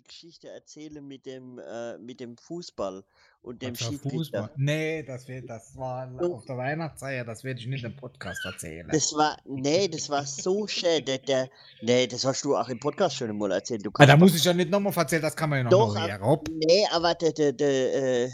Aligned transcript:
die 0.00 0.08
Geschichte 0.08 0.48
erzählen 0.48 1.06
mit 1.06 1.26
dem, 1.26 1.58
äh, 1.58 1.98
mit 1.98 2.20
dem 2.20 2.36
Fußball 2.36 3.04
und 3.42 3.62
dem 3.62 3.74
Schiedsrichter. 3.74 4.50
Nee, 4.56 5.02
das, 5.02 5.28
wird, 5.28 5.48
das 5.48 5.76
war 5.76 6.10
auf 6.20 6.44
der 6.44 6.56
Weihnachtsfeier, 6.56 7.24
das 7.24 7.44
werde 7.44 7.60
ich 7.60 7.66
nicht 7.66 7.84
im 7.84 7.96
Podcast 7.96 8.44
erzählen. 8.44 8.88
Das 8.90 9.12
war, 9.14 9.36
nee, 9.44 9.88
das 9.88 10.08
war 10.08 10.24
so 10.24 10.66
schön. 10.66 11.04
Der, 11.04 11.18
der, 11.18 11.48
nee, 11.82 12.06
das 12.06 12.24
hast 12.24 12.44
du 12.44 12.56
auch 12.56 12.68
im 12.68 12.80
Podcast 12.80 13.16
schon 13.16 13.36
mal 13.36 13.52
erzählt. 13.52 13.84
Du 13.84 13.90
Ah, 13.94 14.06
da 14.06 14.16
muss 14.16 14.34
ich 14.34 14.44
ja 14.44 14.54
nicht 14.54 14.70
nochmal 14.70 14.92
erzählen, 14.96 15.22
das 15.22 15.36
kann 15.36 15.50
man 15.50 15.64
ja 15.64 15.70
noch 15.70 15.94
hören. 15.94 16.22
Rob. 16.22 16.48
Nee, 16.48 16.86
aber 16.92 17.14
der, 17.14 17.32
der, 17.32 17.52
der, 17.52 18.24
äh, 18.24 18.30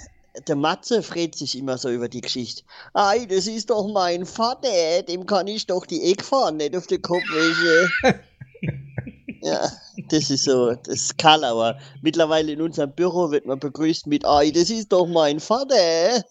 der 0.46 0.56
Matze 0.56 1.02
freut 1.02 1.34
sich 1.34 1.58
immer 1.58 1.78
so 1.78 1.90
über 1.90 2.08
die 2.08 2.20
Geschichte. 2.20 2.62
Ei, 2.92 3.26
das 3.26 3.46
ist 3.46 3.70
doch 3.70 3.88
mein 3.92 4.26
Vater, 4.26 5.02
dem 5.02 5.26
kann 5.26 5.46
ich 5.46 5.66
doch 5.66 5.86
die 5.86 6.12
Eckfahren 6.12 6.58
nicht 6.58 6.76
auf 6.76 6.86
den 6.86 7.02
Kopf 7.02 7.24
wäsche. 7.32 8.20
ja, 9.46 9.70
das 10.10 10.30
ist 10.30 10.44
so, 10.44 10.72
das 10.74 10.94
ist 10.94 11.18
Karlauer. 11.18 11.78
Mittlerweile 12.02 12.52
in 12.52 12.60
unserem 12.60 12.90
Büro 12.92 13.30
wird 13.30 13.46
man 13.46 13.59
begrüßt 13.59 14.06
mit 14.06 14.24
Ei, 14.27 14.50
das 14.50 14.70
ist 14.70 14.92
doch 14.92 15.06
mein 15.06 15.41
Vater. 15.41 15.74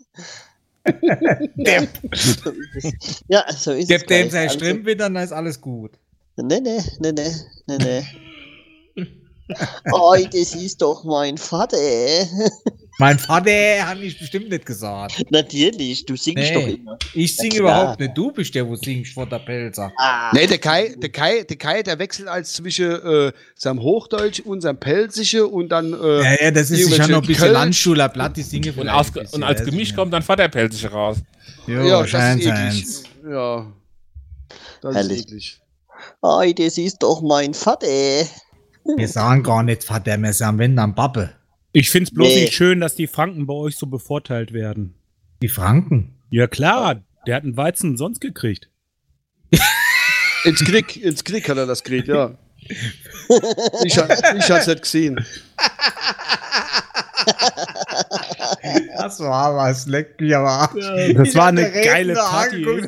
Der, 1.55 1.87
So 2.13 2.51
ist 2.51 2.85
es. 2.85 3.23
ja, 3.27 3.43
so 3.51 3.71
ist 3.71 3.89
der 3.89 3.97
es. 3.97 4.03
dem 4.03 4.07
gleich. 4.29 4.31
sein 4.31 4.47
Also- 4.49 4.59
Strümpf 4.59 4.85
wieder, 4.85 5.09
dann 5.09 5.15
ist 5.23 5.31
alles 5.31 5.59
gut. 5.59 5.91
Nee, 6.37 6.59
nee, 6.59 6.79
nee, 6.99 7.11
nee, 7.11 7.31
nee, 7.67 7.77
nee. 8.95 9.07
Ei, 9.49 10.23
das 10.31 10.55
ist 10.55 10.81
doch 10.81 11.03
mein 11.03 11.37
Vater. 11.37 11.77
Mein 12.97 13.19
Vater 13.19 13.51
hat 13.85 13.97
ich 13.99 14.17
bestimmt 14.17 14.47
nicht 14.49 14.65
gesagt. 14.65 15.21
Natürlich, 15.29 16.05
du 16.05 16.15
singst 16.15 16.43
Nee. 16.43 16.53
doch 16.53 16.65
immer. 16.65 16.97
Ich 17.13 17.35
singe 17.35 17.57
überhaupt 17.57 17.99
nicht. 17.99 18.17
Du 18.17 18.31
bist 18.31 18.55
der, 18.55 18.65
wo 18.65 18.77
singst 18.77 19.13
vor 19.13 19.25
der 19.25 19.39
Pelzer. 19.39 19.91
Ah, 19.97 20.31
Nee, 20.33 20.47
der 20.47 20.59
Kai, 20.59 20.95
der 20.97 21.09
Kai, 21.11 21.43
der 21.43 21.57
Kai, 21.57 21.83
der 21.83 21.99
wechselt 21.99 22.29
als 22.29 22.53
zwischen 22.53 22.89
äh, 22.89 23.33
seinem 23.53 23.81
Hochdeutsch 23.81 24.39
und 24.39 24.61
seinem 24.61 24.79
Pelzische 24.79 25.45
und 25.45 25.67
dann 25.73 25.91
äh, 25.91 26.23
Ja, 26.23 26.43
ja, 26.45 26.51
das 26.51 26.71
ist 26.71 26.79
irgendwelche 26.79 27.11
noch 27.11 27.21
ein 27.21 27.27
bisschen 27.27 27.41
Kölsch. 27.43 27.53
Landschuler 27.53 28.07
Blatt, 28.07 28.37
die 28.37 28.43
singe 28.43 28.71
Und, 28.71 28.87
aus, 28.87 29.07
ein 29.07 29.13
bisschen, 29.13 29.35
und 29.35 29.43
als 29.43 29.59
ich 29.59 29.65
Gemisch 29.69 29.93
kommt 29.93 30.13
dann 30.13 30.23
Vaterpelzig 30.23 30.89
raus. 30.89 31.17
Jo, 31.67 31.81
ja, 31.83 31.99
das 31.99 32.09
scheint 32.11 32.41
ist 32.41 32.47
eklig. 32.47 32.85
Ja, 33.29 33.73
das 34.81 34.95
Herrlich. 34.95 35.17
ist 35.19 35.25
eklig. 35.27 35.61
Ei, 36.21 36.53
das 36.53 36.77
ist 36.77 36.99
doch 37.03 37.21
mein 37.21 37.53
Vater. 37.53 37.87
Wir 38.97 39.07
sagen 39.07 39.43
gar 39.43 39.63
nicht 39.63 39.83
sagen 40.33 40.59
wenn 40.59 40.75
dann 40.75 40.95
Pappe. 40.95 41.31
Ich 41.71 41.89
finde 41.89 42.09
es 42.09 42.13
bloß 42.13 42.27
Nee. 42.27 42.41
nicht 42.41 42.53
schön, 42.53 42.79
dass 42.79 42.95
die 42.95 43.07
Franken 43.07 43.47
bei 43.47 43.53
euch 43.53 43.75
so 43.75 43.87
bevorteilt 43.87 44.53
werden. 44.53 44.93
Die 45.41 45.49
Franken. 45.49 46.15
Ja 46.29 46.47
klar, 46.47 47.01
der 47.27 47.35
hat 47.35 47.43
einen 47.43 47.57
Weizen 47.57 47.97
sonst 47.97 48.21
gekriegt. 48.21 48.69
Ins 50.43 50.63
Knick, 50.63 51.01
ins 51.03 51.23
Knick 51.23 51.49
hat 51.49 51.57
er 51.57 51.65
das 51.65 51.83
gekriegt, 51.83 52.07
ja. 52.07 52.37
Ich, 53.83 53.95
ich 53.95 53.97
hab's 53.97 54.67
nicht 54.67 54.81
gesehen. 54.83 55.25
Das 58.97 59.19
war 59.19 59.55
was, 59.55 59.87
leck 59.87 60.19
mich 60.19 60.35
aber 60.35 60.51
ab. 60.51 60.73
Das 60.75 61.29
Ich 61.29 61.35
war 61.35 61.47
eine 61.47 61.71
geile 61.71 62.13
Party. 62.13 62.65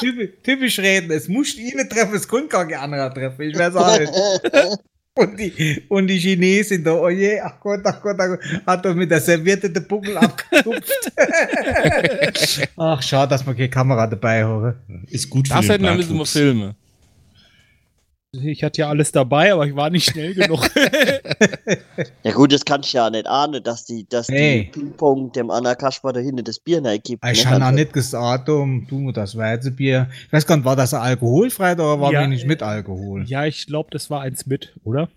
Typisch, 0.00 0.30
typisch 0.42 0.78
reden, 0.78 1.10
es 1.10 1.28
muss 1.28 1.54
ihn 1.56 1.76
nicht 1.76 1.90
treffen, 1.90 2.14
es 2.14 2.28
kann 2.28 2.48
gar 2.48 2.66
kein 2.66 2.80
anderer 2.80 3.12
treffen, 3.12 3.42
ich 3.42 3.58
weiß 3.58 3.76
auch 3.76 3.98
nicht. 3.98 4.12
Und 5.14 5.38
die, 5.38 5.82
und 5.88 6.06
die 6.06 6.18
Chinesin 6.18 6.84
da, 6.84 6.92
oh 6.92 7.08
je, 7.08 7.40
ach 7.40 7.58
Gott, 7.60 7.80
ach 7.84 8.00
Gott, 8.00 8.16
ach 8.18 8.28
Gott, 8.28 8.40
hat 8.64 8.84
doch 8.84 8.94
mit 8.94 9.10
der 9.10 9.20
Serviette 9.20 9.68
den 9.68 9.86
Buckel 9.86 10.16
abgetupft. 10.16 11.12
ach, 12.76 13.02
schade, 13.02 13.30
dass 13.30 13.44
wir 13.44 13.54
keine 13.54 13.68
Kamera 13.68 14.06
dabei 14.06 14.44
haben. 14.44 14.74
Ist 15.08 15.28
gut 15.28 15.48
für 15.48 15.54
Das 15.54 15.68
hätten 15.68 15.84
wir 15.84 15.94
müssen 15.94 16.16
wir 16.16 16.24
filmen. 16.24 16.74
Ich 18.32 18.62
hatte 18.62 18.82
ja 18.82 18.88
alles 18.88 19.10
dabei, 19.10 19.52
aber 19.52 19.66
ich 19.66 19.74
war 19.74 19.90
nicht 19.90 20.08
schnell 20.08 20.34
genug. 20.34 20.60
Ja 22.22 22.32
gut, 22.32 22.52
das 22.52 22.64
kannst 22.64 22.92
du 22.92 22.98
ja 22.98 23.10
nicht 23.10 23.26
ahnen, 23.26 23.62
dass 23.62 23.84
die, 23.86 24.06
dass 24.08 24.28
Nee. 24.28 24.64
die 24.64 24.80
Ping-Pong 24.80 25.32
dem 25.32 25.50
Anna 25.50 25.74
Kasper 25.74 26.12
da 26.12 26.20
hinten 26.20 26.44
das 26.44 26.58
Bier 26.60 26.80
nicht 26.80 27.04
gibt. 27.04 27.24
Ich 27.26 27.44
habe 27.46 27.64
auch 27.64 27.70
nicht 27.72 27.92
gesagt, 27.92 28.48
um, 28.48 28.86
du, 28.88 29.10
das 29.10 29.36
Weizenbier. 29.36 30.08
Ich 30.26 30.32
weiß 30.32 30.46
gar 30.46 30.56
nicht, 30.56 30.64
war 30.64 30.76
das 30.76 30.94
alkoholfrei 30.94 31.72
oder 31.72 32.00
war 32.00 32.12
Ja, 32.12 32.22
wenig 32.22 32.44
äh, 32.44 32.46
mit 32.46 32.62
Alkohol? 32.62 33.24
ja, 33.26 33.44
ich 33.46 33.66
glaube, 33.66 33.88
das 33.92 34.10
war 34.10 34.20
eins 34.20 34.46
mit, 34.46 34.74
oder? 34.84 35.08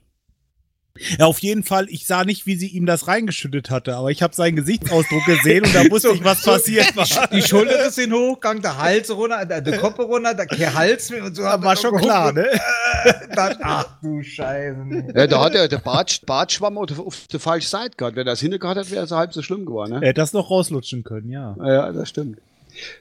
Ja, 1.17 1.25
auf 1.25 1.39
jeden 1.39 1.63
Fall, 1.63 1.87
ich 1.89 2.05
sah 2.05 2.23
nicht, 2.23 2.45
wie 2.45 2.55
sie 2.55 2.67
ihm 2.67 2.85
das 2.85 3.07
reingeschüttet 3.07 3.71
hatte, 3.71 3.95
aber 3.95 4.11
ich 4.11 4.21
habe 4.21 4.35
seinen 4.35 4.55
Gesichtsausdruck 4.55 5.25
gesehen 5.25 5.65
und 5.65 5.73
da 5.73 5.83
wusste 5.89 6.09
ich, 6.13 6.23
was 6.23 6.43
passiert 6.43 6.95
war. 6.95 7.07
Die 7.29 7.41
Schultern 7.41 7.89
sind 7.89 8.13
hochgegangen, 8.13 8.61
der 8.61 8.77
Hals 8.77 9.09
runter, 9.09 9.43
der, 9.43 9.61
der 9.61 9.79
Kopf 9.79 9.97
runter, 9.97 10.35
der 10.35 10.45
kein 10.45 10.71
Hals 10.73 11.09
und 11.11 11.35
so. 11.35 11.41
war 11.41 11.75
schon 11.75 11.97
klar, 11.97 12.31
ne? 12.31 12.45
äh, 12.47 13.13
Dann, 13.35 13.57
ach 13.63 13.87
du 14.03 14.21
Scheiße. 14.21 15.07
Ja, 15.15 15.25
da 15.25 15.43
hat 15.43 15.55
er 15.55 15.67
der 15.67 15.79
Bart, 15.79 16.21
Bartschwamm 16.27 16.77
auf, 16.77 16.99
auf 16.99 17.25
der 17.27 17.39
falschen 17.39 17.69
Seite 17.69 17.95
gehabt. 17.97 18.15
Wenn 18.15 18.27
er 18.27 18.31
das 18.33 18.39
hinten 18.39 18.59
gehabt 18.59 18.77
hat, 18.77 18.91
wäre 18.91 19.05
es 19.05 19.11
halb 19.11 19.33
so 19.33 19.41
schlimm 19.41 19.65
geworden. 19.65 19.93
Ne? 19.93 20.01
Er 20.03 20.09
hätte 20.09 20.21
das 20.21 20.33
noch 20.33 20.51
rauslutschen 20.51 21.03
können, 21.03 21.29
ja. 21.31 21.55
Ja, 21.59 21.91
das 21.91 22.09
stimmt. 22.09 22.37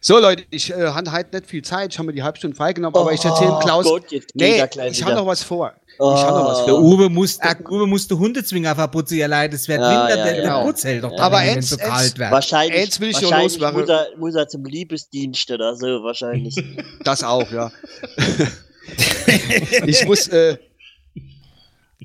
So, 0.01 0.19
Leute, 0.19 0.45
ich 0.51 0.71
äh, 0.71 0.75
habe 0.89 1.11
halt 1.13 1.33
nicht 1.33 1.47
viel 1.47 1.63
Zeit. 1.63 1.93
Ich 1.93 1.99
habe 1.99 2.07
mir 2.07 2.13
die 2.13 2.23
Halbstunde 2.23 2.57
freigenommen, 2.57 2.95
aber 3.01 3.13
ich 3.13 3.25
erzähle 3.25 3.53
Oh 3.53 3.59
Klaus. 3.61 3.85
Gott, 3.87 4.11
jetzt 4.13 4.35
nee, 4.35 4.59
er 4.59 4.87
ich 4.91 5.03
habe 5.03 5.15
noch 5.15 5.27
was 5.27 5.43
vor. 5.43 5.73
Oh. 5.99 6.15
Ich 6.17 6.23
habe 6.23 6.39
noch 6.39 6.47
was 6.49 6.65
Der 6.65 6.75
vor. 6.75 6.83
Uwe 6.83 7.09
musste, 7.11 7.57
Uwe 7.69 7.87
musste 7.87 8.19
Hundezwinger 8.19 8.75
verputzen, 8.75 9.19
ja 9.19 9.27
leid, 9.27 9.53
es 9.55 9.69
wird 9.69 9.81
Ja, 9.81 9.91
Winter, 9.91 10.09
ja, 10.19 10.25
der, 10.25 10.35
der 10.35 10.43
genau. 10.43 10.65
Putz 10.65 10.85
hält 10.85 11.05
doch 11.05 11.19
Aber 11.19 11.39
drin, 11.39 11.49
wenn 11.51 11.59
es 11.59 11.69
so 11.71 11.77
kalt 11.77 12.19
wird. 12.19 12.31
Wahrscheinlich, 12.31 12.81
Eins 12.83 13.01
will 13.01 13.09
ich 13.11 13.23
wahrscheinlich 13.23 13.53
loswerden. 13.55 13.81
muss, 13.81 13.89
er, 13.89 14.07
muss 14.19 14.35
er 14.35 14.49
zum 14.49 14.65
Liebesdienst 14.65 15.51
oder 15.51 15.77
so, 15.77 15.87
wahrscheinlich. 16.03 16.55
Das 17.05 17.23
auch, 17.23 17.51
ja. 17.53 17.71
ich 19.87 20.05
muss, 20.07 20.29
äh, 20.29 20.57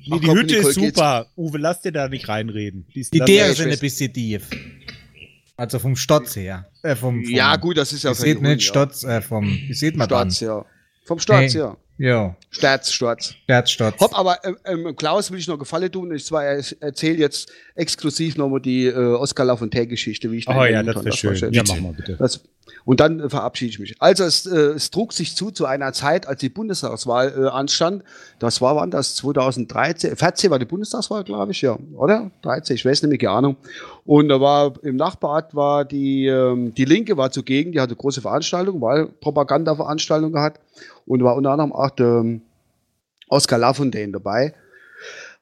Nee, 0.06 0.14
Ach 0.14 0.20
die 0.20 0.26
komm, 0.28 0.38
Hütte 0.38 0.54
Nicole, 0.54 0.68
ist 0.70 0.78
geht's. 0.78 0.96
super. 0.96 1.26
Uwe, 1.36 1.58
lass 1.58 1.80
dir 1.82 1.90
da 1.92 2.08
nicht 2.08 2.28
reinreden. 2.28 2.86
ist- 2.94 3.12
Die 3.12 3.18
Dere 3.18 3.50
ich 3.50 3.58
sind 3.58 3.70
ein 3.72 3.78
bisschen 3.80 4.12
tief. 4.12 4.48
Also 5.58 5.80
vom 5.80 5.96
Stotz 5.96 6.36
her. 6.36 6.70
Äh, 6.84 6.94
vom, 6.94 7.22
vom, 7.22 7.34
ja, 7.34 7.56
gut, 7.56 7.76
das 7.76 7.92
ist 7.92 8.04
ja 8.04 8.10
Ihr 8.10 8.14
seht 8.14 8.40
nicht 8.40 8.50
Hunde, 8.50 8.60
Stotz, 8.60 9.02
äh, 9.02 9.20
vom, 9.20 9.44
ihr 9.68 9.74
seht 9.74 9.94
ja. 9.94 9.98
mal. 9.98 10.06
Sturz, 10.06 10.40
ja. 10.40 10.64
Vom 11.04 11.18
Sturz, 11.18 11.52
Hey. 11.52 11.60
ja. 11.60 11.76
Ja, 12.00 12.36
Staatssturz. 12.50 13.34
Stotz. 13.64 14.00
Hopp, 14.00 14.16
aber 14.16 14.38
ähm, 14.44 14.56
ähm, 14.64 14.94
Klaus 14.94 15.32
will 15.32 15.40
ich 15.40 15.48
noch 15.48 15.58
Gefallen 15.58 15.90
tun. 15.90 16.14
Ich 16.14 16.24
zwar 16.24 16.44
erzähle 16.44 17.18
jetzt 17.18 17.50
exklusiv 17.74 18.36
nochmal 18.36 18.60
die 18.60 18.86
äh, 18.86 18.94
Oskar 18.94 19.44
Lafontaine-Geschichte, 19.46 20.30
wie 20.30 20.38
ich 20.38 20.48
Oh 20.48 20.64
ja, 20.64 20.84
das 20.84 21.04
wäre 21.04 21.16
schön. 21.16 21.52
Ja, 21.52 21.64
mach 21.66 21.80
mal 21.80 21.92
bitte. 21.92 22.14
Das, 22.16 22.40
und 22.84 23.00
dann 23.00 23.20
äh, 23.20 23.28
verabschiede 23.28 23.70
ich 23.70 23.78
mich. 23.78 23.94
Also 24.00 24.24
es, 24.24 24.46
äh, 24.46 24.56
es 24.56 24.90
trug 24.90 25.12
sich 25.12 25.36
zu 25.36 25.50
zu 25.50 25.66
einer 25.66 25.92
Zeit, 25.92 26.26
als 26.26 26.40
die 26.40 26.48
Bundestagswahl 26.48 27.34
äh, 27.36 27.48
anstand. 27.48 28.02
Das 28.38 28.60
war 28.60 28.76
wann 28.76 28.90
das? 28.90 29.16
2013, 29.16 30.16
14 30.16 30.50
war 30.50 30.58
die 30.58 30.64
Bundestagswahl, 30.64 31.24
glaube 31.24 31.52
ich, 31.52 31.62
ja, 31.62 31.76
oder? 31.94 32.30
13, 32.42 32.76
ich 32.76 32.84
weiß 32.84 33.02
nicht 33.02 33.10
mehr, 33.10 33.18
keine 33.18 33.30
Ahnung. 33.32 33.56
Und 34.04 34.28
da 34.28 34.40
war 34.40 34.72
im 34.82 34.96
Nachbarort 34.96 35.54
war 35.54 35.84
die 35.84 36.26
ähm, 36.26 36.74
die 36.74 36.84
Linke 36.84 37.16
war 37.16 37.30
zugegen, 37.30 37.72
die 37.72 37.80
hatte 37.80 37.96
große 37.96 38.20
Veranstaltungen, 38.20 38.80
Wahlpropaganda-Veranstaltungen 38.80 40.32
gehabt 40.32 40.60
und 41.06 41.22
war 41.22 41.36
unter 41.36 41.50
anderem 41.50 41.72
auch 41.72 41.90
der 41.90 42.06
ähm, 42.06 42.42
Oskar 43.28 43.58
Lafontaine 43.58 44.12
dabei 44.12 44.54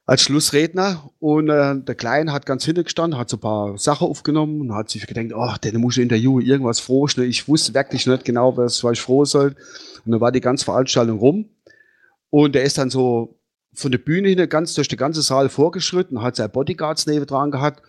als 0.07 0.21
Schlussredner 0.21 1.11
und 1.19 1.49
äh, 1.49 1.75
der 1.81 1.95
Kleine 1.95 2.31
hat 2.31 2.45
ganz 2.45 2.63
hinten 2.63 2.85
gestanden, 2.85 3.19
hat 3.19 3.29
so 3.29 3.35
ein 3.35 3.41
paar 3.41 3.77
Sachen 3.77 4.07
aufgenommen 4.07 4.61
und 4.61 4.73
hat 4.73 4.89
sich 4.89 5.05
gedacht, 5.05 5.37
ach, 5.37 5.57
den 5.57 5.81
muss 5.81 5.97
ich 5.97 6.03
interviewen, 6.03 6.45
irgendwas 6.45 6.79
froh. 6.79 7.07
Ich 7.07 7.47
wusste 7.49 7.73
wirklich 7.73 8.07
nicht 8.07 8.23
genau, 8.23 8.55
was, 8.55 8.85
was 8.85 8.93
ich 8.93 9.01
froh 9.01 9.25
soll. 9.25 9.53
Und 10.05 10.11
dann 10.13 10.21
war 10.21 10.31
die 10.31 10.39
ganze 10.39 10.63
Veranstaltung 10.63 11.19
rum 11.19 11.49
und 12.29 12.55
er 12.55 12.63
ist 12.63 12.77
dann 12.77 12.89
so 12.89 13.37
von 13.73 13.91
der 13.91 13.97
Bühne 13.99 14.29
hin 14.29 14.49
ganz 14.49 14.73
durch 14.75 14.87
den 14.87 14.97
ganzen 14.97 15.21
Saal 15.21 15.49
vorgeschritten, 15.49 16.21
hat 16.21 16.37
seine 16.37 16.49
Bodyguards 16.49 17.05
neben 17.05 17.25
dran 17.25 17.51
gehabt 17.51 17.83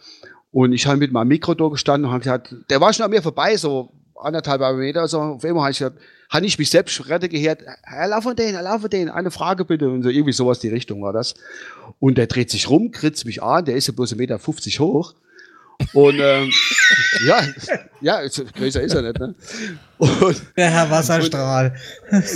und 0.50 0.72
ich 0.72 0.88
habe 0.88 0.96
mit 0.96 1.12
meinem 1.12 1.28
Mikro 1.28 1.54
da 1.54 1.68
gestanden 1.68 2.06
und 2.06 2.10
habe 2.10 2.24
gesagt, 2.24 2.52
der 2.68 2.80
war 2.80 2.92
schon 2.92 3.04
an 3.04 3.12
mir 3.12 3.22
vorbei, 3.22 3.56
so 3.56 3.92
anderthalb 4.20 4.76
Meter, 4.76 5.08
so 5.08 5.20
auf 5.20 5.44
einmal 5.44 5.62
habe 5.64 5.72
ich 5.72 5.78
gesagt, 5.78 5.98
habe 6.30 6.46
ich 6.46 6.58
mich 6.58 6.70
selbst 6.70 7.08
rette 7.08 7.28
gehört, 7.28 7.62
Herr 7.82 8.08
Lafontaine, 8.08 8.58
Herr 8.58 8.62
Lafontaine, 8.62 9.14
eine 9.14 9.30
Frage 9.30 9.64
bitte 9.64 9.88
und 9.88 10.02
so 10.02 10.10
irgendwie 10.10 10.32
sowas 10.32 10.58
die 10.58 10.68
Richtung 10.68 11.02
war 11.02 11.12
das. 11.12 11.34
Und 12.00 12.18
der 12.18 12.26
dreht 12.26 12.50
sich 12.50 12.68
rum, 12.68 12.90
kritzt 12.90 13.24
mich 13.24 13.42
an, 13.42 13.64
der 13.64 13.76
ist 13.76 13.86
ja 13.86 13.94
bloß 13.94 14.14
1,50 14.14 14.16
Meter 14.16 14.38
hoch. 14.84 15.14
Und 15.92 16.18
ähm, 16.18 16.50
ja, 17.24 17.40
ja, 18.00 18.20
größer 18.26 18.82
ist 18.82 18.94
er 18.94 19.02
nicht, 19.02 19.18
ne? 19.18 19.34
Und, 19.98 20.42
Der 20.56 20.70
Herr 20.70 20.90
Wasserstrahl. 20.90 21.74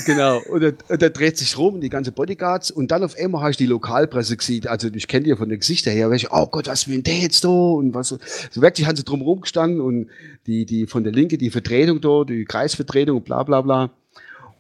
genau, 0.07 0.41
und 0.49 0.61
der, 0.61 0.75
und 0.89 1.03
der 1.03 1.11
dreht 1.11 1.39
sich 1.39 1.59
rum, 1.59 1.81
die 1.81 1.89
ganze 1.89 2.13
Bodyguards, 2.13 2.71
und 2.71 2.93
dann 2.93 3.03
auf 3.03 3.17
einmal 3.17 3.43
habe 3.43 3.51
ich 3.51 3.57
die 3.57 3.67
Lokalpresse 3.67 4.37
gesehen, 4.37 4.69
also 4.69 4.89
ich 4.95 5.09
kenne 5.09 5.25
die 5.25 5.31
ja 5.31 5.37
von 5.37 5.49
den 5.49 5.59
Gesichtern 5.59 5.93
her, 5.93 6.11
ich, 6.13 6.31
oh 6.31 6.47
Gott, 6.47 6.69
was 6.69 6.87
will 6.87 6.95
denn 6.95 7.03
der 7.03 7.19
jetzt 7.19 7.45
da? 7.45 7.49
Und 7.49 7.95
was 7.95 8.09
so, 8.09 8.19
so 8.51 8.63
wirklich 8.63 8.87
haben 8.87 8.97
sie 8.97 9.05
drum 9.05 9.23
rumgestanden 9.23 9.81
und 9.81 10.09
die, 10.47 10.65
die 10.65 10.87
von 10.87 11.03
der 11.03 11.13
Linke, 11.13 11.37
die 11.37 11.51
Vertretung 11.51 12.01
da, 12.01 12.25
die 12.25 12.45
Kreisvertretung 12.45 13.23
bla 13.23 13.43
bla 13.43 13.61
bla. 13.61 13.91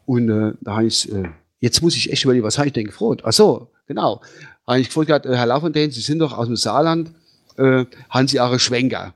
Und 0.06 0.28
äh, 0.28 0.52
da 0.60 0.76
habe 0.76 0.86
ich, 0.86 1.10
äh, 1.12 1.28
jetzt 1.60 1.82
muss 1.82 1.96
ich 1.96 2.10
echt 2.12 2.24
überlegen, 2.24 2.44
was 2.44 2.58
habe 2.58 2.66
ich 2.66 2.72
denn 2.72 2.86
gefragt? 2.86 3.22
Ach 3.24 3.32
so, 3.32 3.68
genau. 3.86 4.20
Habe 4.66 4.80
ich 4.80 4.88
gefragt, 4.88 5.26
äh, 5.26 5.36
Herr 5.36 5.46
Lafontaine, 5.46 5.92
Sie 5.92 6.00
sind 6.00 6.18
doch 6.18 6.36
aus 6.36 6.46
dem 6.46 6.56
Saarland, 6.56 7.12
äh, 7.58 7.84
haben 8.10 8.28
Sie 8.28 8.36
Ihre 8.36 8.58
Schwenker? 8.58 9.14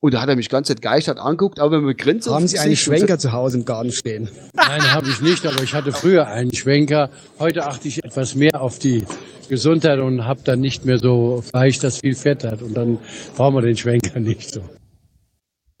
Und 0.00 0.14
da 0.14 0.22
hat 0.22 0.30
er 0.30 0.36
mich 0.36 0.48
ganz 0.48 0.70
entgeistert 0.70 1.18
anguckt, 1.18 1.60
aber 1.60 1.80
mit 1.80 1.98
Grinsen. 1.98 2.32
Haben 2.32 2.48
Sie 2.48 2.58
einen 2.58 2.76
Schwenker 2.76 3.18
zu 3.18 3.32
Hause 3.32 3.58
im 3.58 3.64
Garten 3.66 3.92
stehen? 3.92 4.30
Nein, 4.54 4.92
habe 4.92 5.08
ich 5.10 5.20
nicht, 5.20 5.46
aber 5.46 5.62
ich 5.62 5.74
hatte 5.74 5.92
früher 5.92 6.26
einen 6.26 6.54
Schwenker. 6.54 7.10
Heute 7.38 7.66
achte 7.66 7.88
ich 7.88 8.02
etwas 8.02 8.34
mehr 8.34 8.62
auf 8.62 8.78
die 8.78 9.04
Gesundheit 9.50 9.98
und 9.98 10.24
habe 10.24 10.40
dann 10.42 10.60
nicht 10.60 10.86
mehr 10.86 10.98
so 10.98 11.42
Fleisch, 11.42 11.80
das 11.80 11.98
viel 11.98 12.14
Fett 12.14 12.44
hat. 12.44 12.62
Und 12.62 12.74
dann 12.74 12.98
brauchen 13.36 13.54
wir 13.56 13.62
den 13.62 13.76
Schwenker 13.76 14.18
nicht 14.20 14.50
so. 14.50 14.62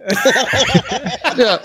Ja. 1.36 1.60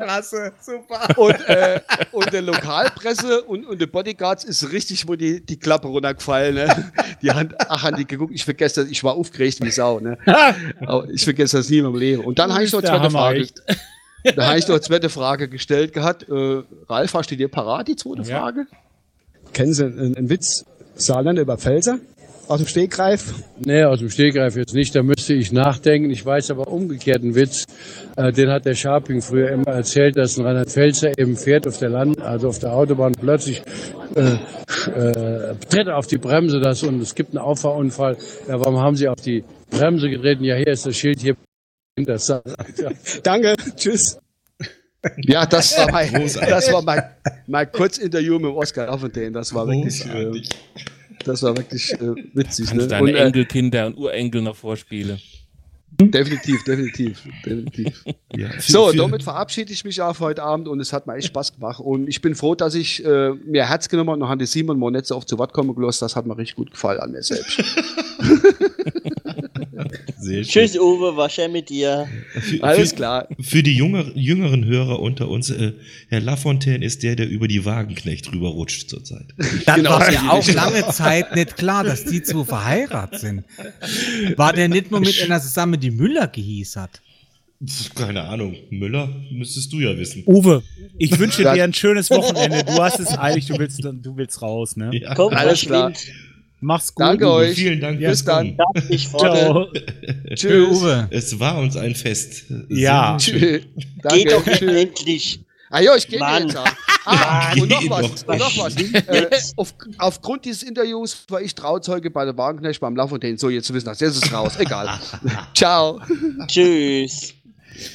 Klasse, 0.00 0.52
super. 0.60 1.00
Und, 1.18 1.48
äh, 1.48 1.80
und 2.12 2.32
der 2.32 2.42
Lokalpresse 2.42 3.42
und, 3.42 3.66
und 3.66 3.80
der 3.80 3.86
Bodyguards 3.86 4.44
ist 4.44 4.72
richtig, 4.72 5.06
wo 5.08 5.14
die, 5.16 5.44
die 5.44 5.58
Klappe 5.58 5.88
runtergefallen. 5.88 6.54
Ne? 6.54 6.92
Die 7.22 7.30
haben, 7.30 7.50
ach, 7.68 7.82
haben 7.82 7.96
die 7.96 8.06
geguckt, 8.06 8.32
ich 8.34 8.44
vergesse 8.44 8.82
das, 8.82 8.90
ich 8.90 9.02
war 9.04 9.14
aufgeregt 9.14 9.58
wie 9.62 9.70
Sau. 9.70 10.00
Ne? 10.00 10.18
Aber 10.86 11.08
ich 11.10 11.24
vergesse 11.24 11.58
das 11.58 11.68
nie 11.68 11.78
in 11.78 11.84
meinem 11.84 11.96
Leben. 11.96 12.24
Und 12.24 12.38
dann 12.38 12.52
habe 12.52 12.64
ich 12.64 12.72
noch 12.72 12.80
zweite 12.80 13.00
Hammer, 13.00 13.10
Frage. 13.10 13.40
echt. 13.40 13.62
Da 14.36 14.48
habe 14.48 14.58
ich 14.58 14.66
noch 14.68 14.74
eine 14.74 14.82
zweite 14.82 15.08
Frage 15.08 15.48
gestellt 15.48 15.94
gehabt. 15.94 16.28
Äh, 16.28 16.62
Ralf, 16.90 17.14
hast 17.14 17.30
du 17.30 17.36
dir 17.38 17.48
parat, 17.48 17.88
die 17.88 17.96
zweite 17.96 18.20
Ja. 18.28 18.40
Frage? 18.40 18.66
Kennen 19.54 19.72
Sie 19.72 19.84
einen, 19.86 20.14
einen 20.14 20.28
Witz? 20.28 20.66
Saarländer 20.94 21.40
über 21.40 21.56
Pfälzer? 21.56 21.98
Aus 22.50 22.58
dem 22.58 22.66
Stegreif? 22.66 23.32
Nee, 23.60 23.84
aus 23.84 24.00
dem 24.00 24.10
Stegreif 24.10 24.56
jetzt 24.56 24.74
nicht, 24.74 24.92
da 24.96 25.04
müsste 25.04 25.34
ich 25.34 25.52
nachdenken. 25.52 26.10
Ich 26.10 26.26
weiß 26.26 26.50
aber 26.50 26.66
umgekehrt 26.66 27.22
einen 27.22 27.36
Witz, 27.36 27.64
äh, 28.16 28.32
den 28.32 28.50
hat 28.50 28.64
der 28.64 28.74
Scharping 28.74 29.22
früher 29.22 29.50
immer 29.50 29.68
erzählt, 29.68 30.16
dass 30.16 30.36
ein 30.36 30.44
Rheinland-Pfälzer 30.44 31.16
eben 31.16 31.36
fährt 31.36 31.68
auf 31.68 31.78
der 31.78 31.90
Land, 31.90 32.20
also 32.20 32.48
auf 32.48 32.58
der 32.58 32.72
Autobahn 32.72 33.12
plötzlich 33.12 33.62
äh, 34.16 34.32
äh, 34.90 35.54
tritt 35.68 35.88
auf 35.88 36.08
die 36.08 36.18
Bremse 36.18 36.58
das 36.58 36.82
und 36.82 37.00
es 37.00 37.14
gibt 37.14 37.30
einen 37.30 37.38
Auffahrunfall. 37.38 38.16
Ja, 38.48 38.58
warum 38.58 38.80
haben 38.80 38.96
Sie 38.96 39.06
auf 39.06 39.20
die 39.20 39.44
Bremse 39.70 40.10
getreten? 40.10 40.42
Ja, 40.42 40.56
hier 40.56 40.66
ist 40.66 40.84
das 40.84 40.96
Schild 40.96 41.20
hier. 41.20 41.36
Das 42.04 42.30
er. 42.30 42.42
Danke, 43.22 43.54
tschüss. 43.76 44.18
Ja, 45.18 45.46
das 45.46 45.78
war 45.78 45.92
mein, 45.92 46.12
das 46.24 46.72
war 46.72 46.82
mein, 46.82 47.02
mein 47.46 47.70
Kurzinterview 47.70 48.40
mit 48.40 48.50
Oscar 48.52 48.86
Lafontaine. 48.86 49.30
Das 49.30 49.54
war 49.54 49.68
wirklich, 49.68 50.04
äh. 50.06 50.42
Das 51.24 51.42
war 51.42 51.56
wirklich 51.56 51.92
äh, 51.92 51.98
witzig. 52.34 52.66
Kannst 52.68 52.82
Ne? 52.82 52.88
deine 52.88 53.02
Und, 53.10 53.14
äh, 53.14 53.24
Enkelkinder 53.24 53.86
und 53.86 53.96
Urenkel 53.96 54.42
noch 54.42 54.56
vorspielen. 54.56 55.18
definitiv, 56.00 56.62
definitiv, 56.64 57.20
definitiv. 57.44 58.04
Ja, 58.36 58.48
für- 58.50 58.72
So, 58.72 58.88
für- 58.90 58.96
damit 58.96 59.22
verabschiede 59.24 59.72
ich 59.72 59.84
mich 59.84 60.00
auch 60.00 60.18
heute 60.20 60.42
Abend 60.42 60.68
und 60.68 60.78
es 60.80 60.92
hat 60.92 61.06
mir 61.06 61.16
echt 61.16 61.26
Spaß 61.28 61.54
gemacht. 61.54 61.80
Und 61.80 62.08
ich 62.08 62.20
bin 62.22 62.34
froh, 62.34 62.54
dass 62.54 62.74
ich 62.74 63.04
äh, 63.04 63.30
mir 63.44 63.68
Herz 63.68 63.88
genommen 63.88 64.08
habe 64.10 64.14
und 64.14 64.20
noch 64.20 64.30
an 64.30 64.38
die 64.38 64.46
Simon 64.46 64.78
nicht 64.92 65.06
so 65.06 65.16
oft 65.16 65.28
zu 65.28 65.36
Wort 65.38 65.52
kommen 65.52 65.74
gelassen. 65.74 66.04
Das 66.04 66.14
hat 66.16 66.26
mir 66.26 66.36
richtig 66.38 66.56
gut 66.56 66.70
gefallen 66.70 67.00
an 67.00 67.10
mir 67.10 67.22
selbst. 67.22 67.60
Sehr 70.20 70.44
schön. 70.44 70.66
Tschüss, 70.66 70.78
Uwe, 70.78 71.16
war 71.16 71.28
schön 71.30 71.50
mit 71.52 71.68
dir. 71.70 72.06
Für, 72.32 72.62
Alles 72.62 72.90
für, 72.90 72.96
klar. 72.96 73.28
Für 73.40 73.62
die 73.62 73.74
jünger, 73.74 74.04
jüngeren 74.14 74.64
Hörer 74.64 75.00
unter 75.00 75.28
uns, 75.28 75.50
äh, 75.50 75.72
Herr 76.08 76.20
Lafontaine 76.20 76.84
ist 76.84 77.02
der, 77.02 77.16
der 77.16 77.28
über 77.28 77.48
die 77.48 77.64
Wagenknecht 77.64 78.30
drüber 78.30 78.48
rutscht 78.50 78.88
zurzeit. 78.88 79.26
Das 79.66 79.76
Genau, 79.76 79.90
war 79.90 80.12
ja 80.12 80.30
auch 80.30 80.46
lange 80.52 80.86
Zeit 80.88 81.34
nicht 81.34 81.56
klar, 81.56 81.84
dass 81.84 82.04
die 82.04 82.22
zwei 82.22 82.44
verheiratet 82.44 83.20
sind. 83.20 83.44
War 84.36 84.52
der 84.52 84.68
nicht 84.68 84.90
nur 84.90 85.00
mit 85.00 85.20
einer 85.22 85.40
zusammen, 85.40 85.80
die 85.80 85.90
Müller 85.90 86.26
gehieß 86.28 86.76
hat? 86.76 87.00
Keine 87.94 88.22
Ahnung. 88.24 88.56
Müller 88.70 89.08
müsstest 89.30 89.70
du 89.72 89.80
ja 89.80 89.96
wissen. 89.98 90.22
Uwe, 90.26 90.62
ich 90.98 91.18
wünsche 91.18 91.42
dir 91.42 91.62
ein 91.62 91.74
schönes 91.74 92.10
Wochenende. 92.10 92.64
Du 92.64 92.82
hast 92.82 92.98
es 93.00 93.08
eilig, 93.18 93.46
du 93.46 93.58
willst, 93.58 93.84
du 93.84 94.16
willst 94.16 94.40
raus, 94.40 94.76
ne? 94.76 94.90
Ja. 94.94 95.14
Komm, 95.14 95.34
Alles 95.34 95.60
klar. 95.62 95.90
verschwind. 95.92 96.16
Mach's 96.60 96.94
gut. 96.94 97.06
Danke 97.06 97.26
Uwe. 97.26 97.32
euch. 97.34 97.54
Vielen 97.56 97.80
Dank 97.80 97.98
Bis 98.00 98.24
dann. 98.24 98.56
Ich. 98.88 99.08
Ciao. 99.08 99.66
Tschüss. 100.34 100.68
Uwe. 100.80 101.08
Es 101.10 101.38
war 101.40 101.58
uns 101.58 101.76
ein 101.76 101.94
Fest. 101.94 102.44
Ja. 102.68 103.16
Tschüss. 103.18 103.40
Geht 104.10 104.32
doch 104.32 104.44
Danke. 104.44 104.50
jetzt 104.50 104.58
Tschüss. 104.58 104.70
endlich. 104.82 105.40
Ah 105.70 105.80
ja, 105.80 105.94
ich 105.96 106.08
gehe 106.08 106.18
jetzt 106.18 106.56
auch. 106.56 106.64
Ah, 107.06 107.52
und 107.52 107.68
noch 107.70 107.80
Geh 107.80 107.88
was, 107.90 108.24
doch. 108.24 108.28
und 108.28 108.38
noch 108.40 108.58
was. 108.58 108.76
Äh, 108.76 109.28
auf, 109.56 109.74
aufgrund 109.98 110.44
dieses 110.44 110.64
Interviews 110.64 111.16
war 111.28 111.40
ich 111.40 111.54
Trauzeuge 111.54 112.10
bei 112.10 112.24
der 112.24 112.36
Wagenknecht 112.36 112.80
beim 112.80 112.96
Lafontaine. 112.96 113.38
So, 113.38 113.48
jetzt 113.48 113.72
wissen 113.72 113.86
wir 113.86 113.90
das. 113.92 114.00
Jetzt 114.00 114.16
ist 114.16 114.26
es 114.26 114.32
raus. 114.32 114.54
Egal. 114.58 114.88
Ciao. 115.54 116.00
Tschüss. 116.46 117.34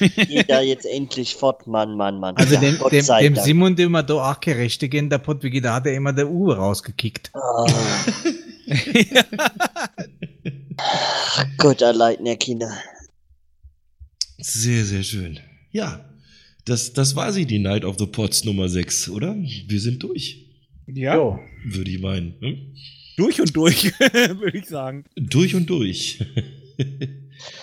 Geht 0.16 0.50
da 0.50 0.60
jetzt 0.62 0.86
endlich 0.86 1.34
fort, 1.36 1.66
Mann, 1.66 1.96
Mann, 1.96 2.18
Mann. 2.18 2.34
Also 2.36 2.54
Ja, 2.54 2.60
dem, 2.60 2.78
dem, 2.90 3.06
dem. 3.20 3.36
Simon, 3.36 3.76
dem 3.76 3.92
wir 3.92 4.02
da 4.02 4.14
auch 4.32 4.40
gerecht 4.40 4.80
gehen, 4.90 5.08
der 5.10 5.18
Pottwigi, 5.18 5.60
da 5.60 5.74
hat 5.74 5.86
er 5.86 5.94
immer 5.94 6.12
der 6.12 6.28
Uwe 6.28 6.56
rausgekickt. 6.56 7.30
Gott 11.58 11.82
allein, 11.82 12.22
ne 12.22 12.36
Kinder. 12.36 12.70
Sehr, 14.38 14.84
sehr 14.84 15.02
schön. 15.02 15.40
Ja, 15.72 16.04
das, 16.64 16.92
das 16.92 17.16
war 17.16 17.32
sie, 17.32 17.46
die 17.46 17.58
Night 17.58 17.84
of 17.84 17.96
the 17.98 18.06
Pots 18.06 18.44
Nummer 18.44 18.68
6, 18.68 19.08
oder? 19.10 19.34
Wir 19.36 19.80
sind 19.80 20.02
durch, 20.02 20.46
Ja, 20.86 21.38
würde 21.64 21.90
ich 21.90 22.00
meinen. 22.00 22.34
Hm? 22.40 22.74
durch 23.16 23.40
und 23.40 23.54
durch, 23.56 23.84
würde 24.00 24.58
ich 24.58 24.66
sagen. 24.66 25.04
Durch 25.16 25.54
und 25.54 25.70
durch. 25.70 26.18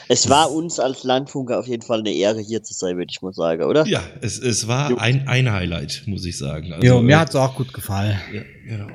Es 0.07 0.29
war 0.29 0.51
uns 0.51 0.79
als 0.79 1.03
Landfunker 1.03 1.59
auf 1.59 1.67
jeden 1.67 1.83
Fall 1.83 1.99
eine 1.99 2.11
Ehre, 2.13 2.41
hier 2.41 2.63
zu 2.63 2.73
sein, 2.73 2.97
würde 2.97 3.11
ich 3.11 3.21
mal 3.21 3.33
sagen, 3.33 3.63
oder? 3.63 3.85
ja, 3.85 4.01
es, 4.21 4.39
es 4.39 4.67
war 4.67 4.91
Jo. 4.91 4.97
ein, 4.97 5.27
ein 5.27 5.51
Highlight, 5.51 6.03
muss 6.07 6.25
ich 6.25 6.37
sagen. 6.37 6.73
Also, 6.73 6.85
jo, 6.87 7.01
mir 7.01 7.13
äh, 7.13 7.17
hat's 7.17 7.35
auch 7.35 7.55
gut 7.55 7.73
gefallen. 7.73 8.19
Ja, 8.33 8.41
genau. 8.65 8.87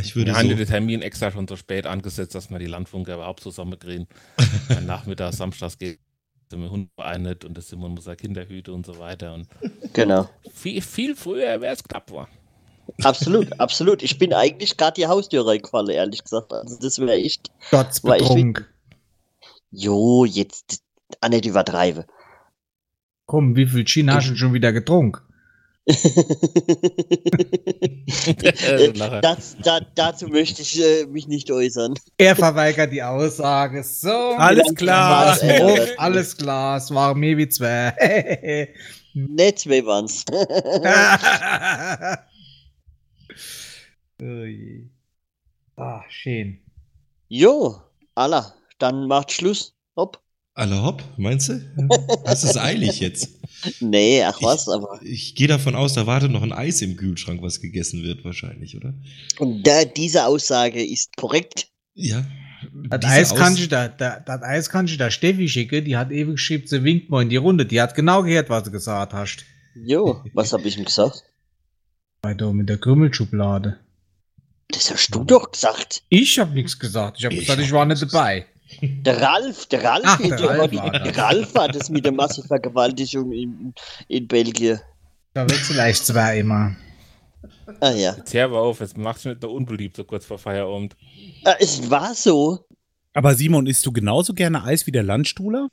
Ich 0.00 0.16
würde 0.16 0.30
Wir 0.30 0.38
haben 0.38 0.48
so, 0.48 0.56
den 0.56 0.66
Termin 0.66 1.02
extra 1.02 1.30
schon 1.30 1.46
so 1.46 1.56
spät 1.56 1.86
angesetzt, 1.86 2.34
dass 2.34 2.50
wir 2.50 2.58
die 2.58 2.66
Landfunker 2.66 3.14
überhaupt 3.14 3.40
zusammenkriegen. 3.40 4.06
Am 4.68 4.86
Nachmittag, 4.86 5.34
samstags 5.34 5.78
geht 5.78 5.98
sind 6.52 6.60
wir 6.60 6.70
Hund 6.70 6.90
vereinet 6.94 7.46
und 7.46 7.56
das 7.56 7.68
Simon 7.68 7.94
muss 7.94 8.06
er 8.06 8.14
Kinder 8.14 8.46
hüten 8.46 8.74
und 8.74 8.84
so 8.84 8.98
weiter. 8.98 9.32
Und 9.34 9.48
Genau. 9.94 10.28
viel, 10.52 10.82
viel 10.82 11.16
früher 11.16 11.60
wäre 11.62 11.72
es 11.72 11.82
knapp 11.82 12.12
war. 12.12 12.28
Absolut, 13.02 13.58
absolut. 13.58 14.02
Ich 14.02 14.18
bin 14.18 14.34
eigentlich 14.34 14.76
gerade 14.76 15.00
die 15.00 15.06
Haustür 15.06 15.46
reingefallen, 15.46 15.88
ehrlich 15.88 16.22
gesagt. 16.22 16.52
Also 16.52 16.78
das 16.78 16.98
wäre 16.98 17.14
echt. 17.14 17.50
Gott 17.70 18.04
War 18.04 18.16
ich 18.16 18.22
betrunken. 18.22 18.66
Jo, 19.70 20.26
jetzt 20.26 20.82
ah, 21.20 21.30
nicht 21.30 21.46
übertreibe. 21.46 22.06
Komm, 23.24 23.56
wie 23.56 23.66
viel 23.66 23.84
Gin 23.86 24.12
hast 24.12 24.28
du 24.28 24.36
schon 24.36 24.52
wieder 24.52 24.72
getrunken? 24.72 25.22
Das, 29.22 29.56
da, 29.62 29.80
dazu 29.94 30.28
möchte 30.28 30.62
ich 30.62 30.80
äh, 30.80 31.06
mich 31.06 31.26
nicht 31.26 31.50
äußern. 31.50 31.94
Er 32.18 32.36
verweigert 32.36 32.92
die 32.92 33.02
Aussage. 33.02 33.82
So, 33.82 34.34
Alles 34.36 34.74
klar. 34.74 35.36
Alles 35.98 36.36
klar, 36.36 36.76
es 36.76 36.90
war 36.92 37.14
mehr 37.14 37.36
wie 37.36 37.48
zwei. 37.48 37.92
Nicht 39.14 39.58
zwei 39.58 39.84
waren's. 39.84 40.24
oh 44.22 44.44
je. 44.44 44.86
Ah, 45.76 46.02
schön. 46.08 46.58
jo, 47.28 47.76
Allah, 48.14 48.54
dann 48.78 49.06
macht 49.06 49.32
Schluss. 49.32 49.74
Hopp. 49.96 50.18
alle 50.54 50.82
hopp, 50.82 51.02
meinst 51.18 51.48
du? 51.50 51.60
Das 52.24 52.42
ist 52.44 52.56
eilig 52.56 53.00
jetzt. 53.00 53.28
Nee, 53.80 54.22
ach 54.22 54.40
was, 54.42 54.68
aber. 54.68 55.00
Ich 55.02 55.34
gehe 55.34 55.48
davon 55.48 55.74
aus, 55.74 55.94
da 55.94 56.06
wartet 56.06 56.30
noch 56.30 56.42
ein 56.42 56.52
Eis 56.52 56.82
im 56.82 56.96
Kühlschrank, 56.96 57.42
was 57.42 57.60
gegessen 57.60 58.02
wird, 58.02 58.24
wahrscheinlich, 58.24 58.76
oder? 58.76 58.94
Und 59.38 59.66
da, 59.66 59.84
diese 59.84 60.26
Aussage 60.26 60.84
ist 60.84 61.16
korrekt. 61.16 61.68
Ja. 61.94 62.24
Das 62.88 63.04
Eis, 63.04 63.34
kann 63.34 63.56
ich 63.56 63.68
da, 63.68 63.88
da, 63.88 64.20
das 64.20 64.42
Eis 64.42 64.70
kann 64.70 64.86
ich 64.86 64.96
da 64.96 65.10
Steffi 65.10 65.48
schicken, 65.48 65.84
die 65.84 65.96
hat 65.96 66.12
ewig 66.12 66.36
geschrieben, 66.36 66.66
sie 66.66 66.84
winkt 66.84 67.10
mal 67.10 67.22
in 67.22 67.28
die 67.28 67.36
Runde. 67.36 67.66
Die 67.66 67.80
hat 67.80 67.94
genau 67.94 68.22
gehört, 68.22 68.50
was 68.50 68.64
du 68.64 68.70
gesagt 68.70 69.12
hast. 69.12 69.44
Jo, 69.74 70.22
was 70.32 70.52
hab 70.52 70.64
ich 70.64 70.78
ihm 70.78 70.84
gesagt? 70.84 71.24
Bei 72.20 72.34
da 72.34 72.52
mit 72.52 72.68
der 72.68 72.78
Krümelschublade. 72.78 73.78
Das 74.68 74.90
hast 74.90 75.14
du 75.14 75.24
doch 75.24 75.50
gesagt. 75.50 76.02
Ich 76.08 76.38
habe 76.38 76.54
nichts 76.54 76.78
gesagt. 76.78 77.18
Ich 77.18 77.24
habe 77.24 77.34
Ich 77.34 77.40
gesagt, 77.40 77.60
ich 77.60 77.72
war 77.72 77.84
nicht 77.84 78.02
dabei. 78.02 78.46
Der 78.82 79.20
Ralf, 79.20 79.66
der 79.66 79.84
Ralf, 79.84 80.02
Ach, 80.04 80.18
der 80.18 80.36
der, 80.36 80.48
Ralf 80.48 80.74
war, 80.74 80.90
der 80.90 81.16
Ralf 81.16 81.54
war 81.54 81.68
das 81.68 81.88
mit 81.88 82.04
der 82.04 82.12
Massenvergewaltigung 82.12 83.30
in, 83.30 83.74
in 84.08 84.26
Belgien. 84.26 84.80
Da 85.34 85.42
wird 85.42 85.60
vielleicht 85.60 86.04
zwei 86.04 86.40
immer. 86.40 86.74
Ah 87.80 87.92
ja. 87.92 88.16
Jetzt 88.16 88.34
hör 88.34 88.48
mal 88.48 88.58
auf, 88.58 88.80
jetzt 88.80 88.98
machst 88.98 89.24
du 89.24 89.28
nicht 89.28 89.42
nur 89.42 89.52
unbeliebt 89.52 89.96
so 89.96 90.04
kurz 90.04 90.26
vor 90.26 90.38
Feierabend. 90.38 90.96
Ah, 91.44 91.54
es 91.60 91.90
war 91.90 92.14
so. 92.14 92.66
Aber 93.14 93.34
Simon, 93.34 93.66
isst 93.66 93.86
du 93.86 93.92
genauso 93.92 94.34
gerne 94.34 94.64
Eis 94.64 94.86
wie 94.86 94.92
der 94.92 95.04
Landstuhler? 95.04 95.68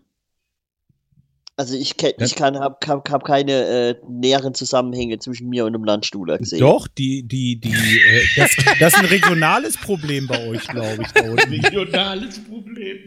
Also 1.60 1.76
ich, 1.76 1.98
kenn, 1.98 2.14
ich 2.20 2.36
kann, 2.38 2.58
hab, 2.58 2.88
hab, 2.88 3.10
hab 3.10 3.26
keine 3.26 3.52
äh, 3.52 3.96
näheren 4.08 4.54
Zusammenhänge 4.54 5.20
zwischen 5.20 5.50
mir 5.50 5.66
und 5.66 5.74
dem 5.74 5.84
Landstuhler 5.84 6.38
gesehen. 6.38 6.62
Doch, 6.62 6.88
die, 6.88 7.22
die, 7.24 7.60
die, 7.60 7.74
äh, 7.74 8.26
das, 8.38 8.56
das 8.80 8.94
ist 8.94 9.00
ein 9.00 9.06
regionales 9.08 9.76
Problem 9.76 10.26
bei 10.26 10.48
euch, 10.48 10.66
glaube 10.66 11.04
ich. 11.04 11.14
Regionales 11.22 12.40
Problem. 12.46 13.04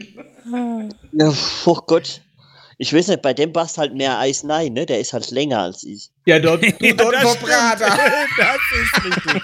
Ja, 1.13 1.33
oh 1.65 1.79
Gott. 1.87 2.21
Ich 2.77 2.93
weiß 2.93 3.07
nicht, 3.07 3.23
bei 3.23 3.33
dem 3.33 3.53
passt 3.53 3.79
halt 3.79 3.95
mehr 3.95 4.19
Eis 4.19 4.43
nein, 4.43 4.73
ne? 4.73 4.85
Der 4.85 4.99
ist 4.99 5.13
halt 5.13 5.31
länger 5.31 5.57
als 5.59 5.83
ich. 5.83 6.11
Ja, 6.27 6.37
dort, 6.37 6.61
du 6.79 6.85
Ja, 6.85 6.93
dort 6.93 7.15
das. 7.15 7.37
Das 8.37 8.57
ist 8.75 9.05
richtig. 9.05 9.41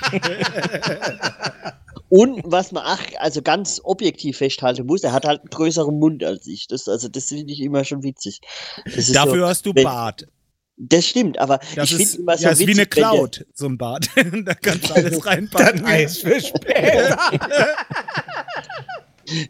Und 2.10 2.42
was 2.44 2.72
man 2.72 2.84
ach, 2.86 3.02
also 3.20 3.42
ganz 3.42 3.80
objektiv 3.84 4.38
festhalten 4.38 4.86
muss, 4.88 5.04
er 5.04 5.12
hat 5.14 5.26
halt 5.26 5.42
einen 5.42 5.50
größeren 5.50 5.98
Mund 6.00 6.24
als 6.24 6.48
ich. 6.48 6.68
Das, 6.68 6.88
also 6.88 7.08
das 7.08 7.26
finde 7.26 7.54
ich 7.54 7.62
immer 7.62 7.84
schon 7.86 8.02
witzig. 8.04 8.42
Das 8.86 8.96
ist 8.98 9.16
Dafür 9.16 9.42
so, 9.42 9.48
hast 9.48 9.66
du 9.66 9.72
wenn- 9.76 9.84
Bart. 9.84 10.28
Das 10.82 11.06
stimmt, 11.06 11.38
aber 11.40 11.60
Das 11.76 11.92
ich 11.92 11.98
finde 11.98 12.18
immer 12.22 12.38
so 12.38 12.44
ja, 12.46 12.52
ist 12.52 12.60
wie 12.60 12.64
eine 12.64 12.72
witzig, 12.74 12.90
Cloud, 12.92 13.46
so 13.54 13.66
ein 13.66 13.78
Bad. 13.78 14.08
da 14.46 14.54
kannst 14.54 14.90
du 14.90 14.94
alles 14.94 15.26
reinpacken. 15.26 15.84
Eis 15.86 16.20
für 16.20 16.40
später. 16.40 17.18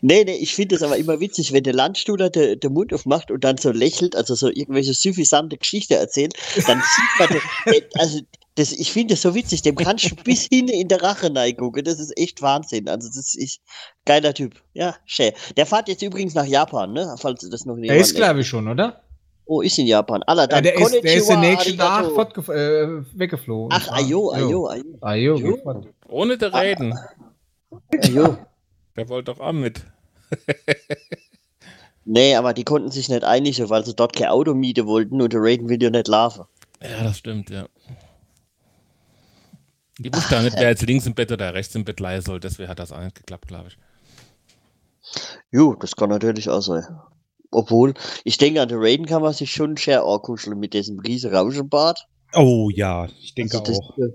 Nee, 0.01 0.25
nee, 0.25 0.35
ich 0.35 0.53
finde 0.55 0.75
es 0.75 0.83
aber 0.83 0.97
immer 0.97 1.21
witzig, 1.21 1.53
wenn 1.53 1.63
der 1.63 1.73
Landstuhler 1.73 2.29
den 2.29 2.59
den 2.59 2.73
Mund 2.73 2.93
aufmacht 2.93 3.31
und 3.31 3.45
dann 3.45 3.55
so 3.57 3.71
lächelt, 3.71 4.13
also 4.13 4.35
so 4.35 4.49
irgendwelche 4.49 4.93
suffisante 4.93 5.57
Geschichte 5.57 5.95
erzählt, 5.95 6.33
dann 6.67 6.81
sieht 6.81 7.19
man, 7.19 7.29
den- 7.29 7.83
also 7.93 8.19
das, 8.59 8.73
ich 8.73 8.91
finde 8.91 9.13
es 9.13 9.21
so 9.21 9.33
witzig, 9.33 9.61
dem 9.61 9.75
kannst 9.75 10.11
du 10.11 10.15
bis 10.23 10.47
hin 10.47 10.67
in 10.67 10.87
der 10.87 11.01
Rache 11.01 11.31
gucken. 11.55 11.83
Das 11.83 11.99
ist 11.99 12.15
echt 12.17 12.41
Wahnsinn. 12.41 12.89
Also 12.89 13.07
das 13.07 13.35
ist 13.35 13.61
geiler 14.05 14.33
Typ. 14.33 14.61
Ja, 14.73 14.95
schön. 15.05 15.31
Der 15.55 15.65
fährt 15.65 15.87
jetzt 15.87 16.01
übrigens 16.01 16.33
nach 16.33 16.45
Japan, 16.45 16.93
ne? 16.93 17.15
Falls 17.19 17.41
du 17.41 17.49
das 17.49 17.65
noch 17.65 17.75
nicht 17.75 17.89
Der 17.89 17.97
ist, 17.97 18.15
glaube 18.15 18.41
ich, 18.41 18.47
schon, 18.47 18.67
oder? 18.67 19.01
Oh, 19.45 19.61
ist 19.61 19.79
in 19.79 19.87
Japan. 19.87 20.21
Aller 20.23 20.49
Ja, 20.51 20.61
der, 20.61 20.75
ist, 20.77 20.93
der 20.93 21.03
ist 21.15 21.27
der 21.29 21.35
Konnichiwa, 21.35 21.39
nächste 21.39 21.77
Tag 21.77 22.37
äh, 22.49 23.03
weggeflogen. 23.17 23.71
Ach, 23.71 23.91
ayo, 23.93 24.31
ayo, 24.31 24.67
ayo. 24.67 24.83
Ayo, 25.01 25.35
Jo. 25.37 25.53
geht 25.53 25.63
fort. 25.63 25.87
Ohne 26.09 26.37
zu 26.37 26.53
reden. 26.53 26.93
ayo. 28.03 28.37
Der 28.95 29.09
wollte 29.09 29.31
doch 29.31 29.39
auch 29.39 29.53
mit. 29.53 29.81
Nee, 32.11 32.33
aber 32.35 32.55
die 32.55 32.63
konnten 32.63 32.89
sich 32.89 33.07
nicht 33.07 33.23
einigen, 33.23 33.69
weil 33.69 33.85
sie 33.85 33.93
dort 33.93 34.15
kein 34.15 34.29
Auto 34.29 34.55
mieten 34.55 34.87
wollten 34.87 35.21
und 35.21 35.31
der 35.31 35.41
Raiden 35.43 35.69
will 35.69 35.81
ja 35.83 35.91
nicht 35.91 36.07
laufen. 36.07 36.45
Ja, 36.81 37.03
das 37.03 37.19
stimmt, 37.19 37.51
ja. 37.51 37.67
Ich 40.01 40.13
wusste 40.15 40.35
ja 40.35 40.41
nicht, 40.41 40.55
wer 40.57 40.69
jetzt 40.69 40.81
links 40.85 41.05
im 41.05 41.13
Bett 41.13 41.31
oder 41.31 41.53
rechts 41.53 41.75
im 41.75 41.83
Bett 41.83 41.99
leihen 41.99 42.21
soll. 42.21 42.39
Deswegen 42.39 42.69
hat 42.69 42.79
das 42.79 42.91
auch 42.91 43.01
nicht 43.03 43.15
geklappt, 43.15 43.47
glaube 43.47 43.67
ich. 43.69 43.77
Jo, 45.51 45.75
das 45.75 45.95
kann 45.95 46.09
natürlich 46.09 46.49
auch 46.49 46.61
sein. 46.61 46.83
Obwohl, 47.51 47.93
ich 48.23 48.37
denke, 48.37 48.61
an 48.61 48.69
den 48.69 48.77
Raiden 48.79 49.05
kann 49.07 49.21
man 49.23 49.33
sich 49.33 49.51
schon 49.51 49.75
schwer 49.77 50.03
ankuscheln 50.03 50.59
mit 50.59 50.73
diesem 50.73 50.99
riesen 50.99 51.33
Rauschenbart. 51.33 52.05
Oh 52.33 52.69
ja, 52.73 53.07
ich 53.21 53.33
denke 53.33 53.57
Also 53.59 53.71
das, 53.71 53.79
auch. 53.79 53.97
äh, 53.97 54.13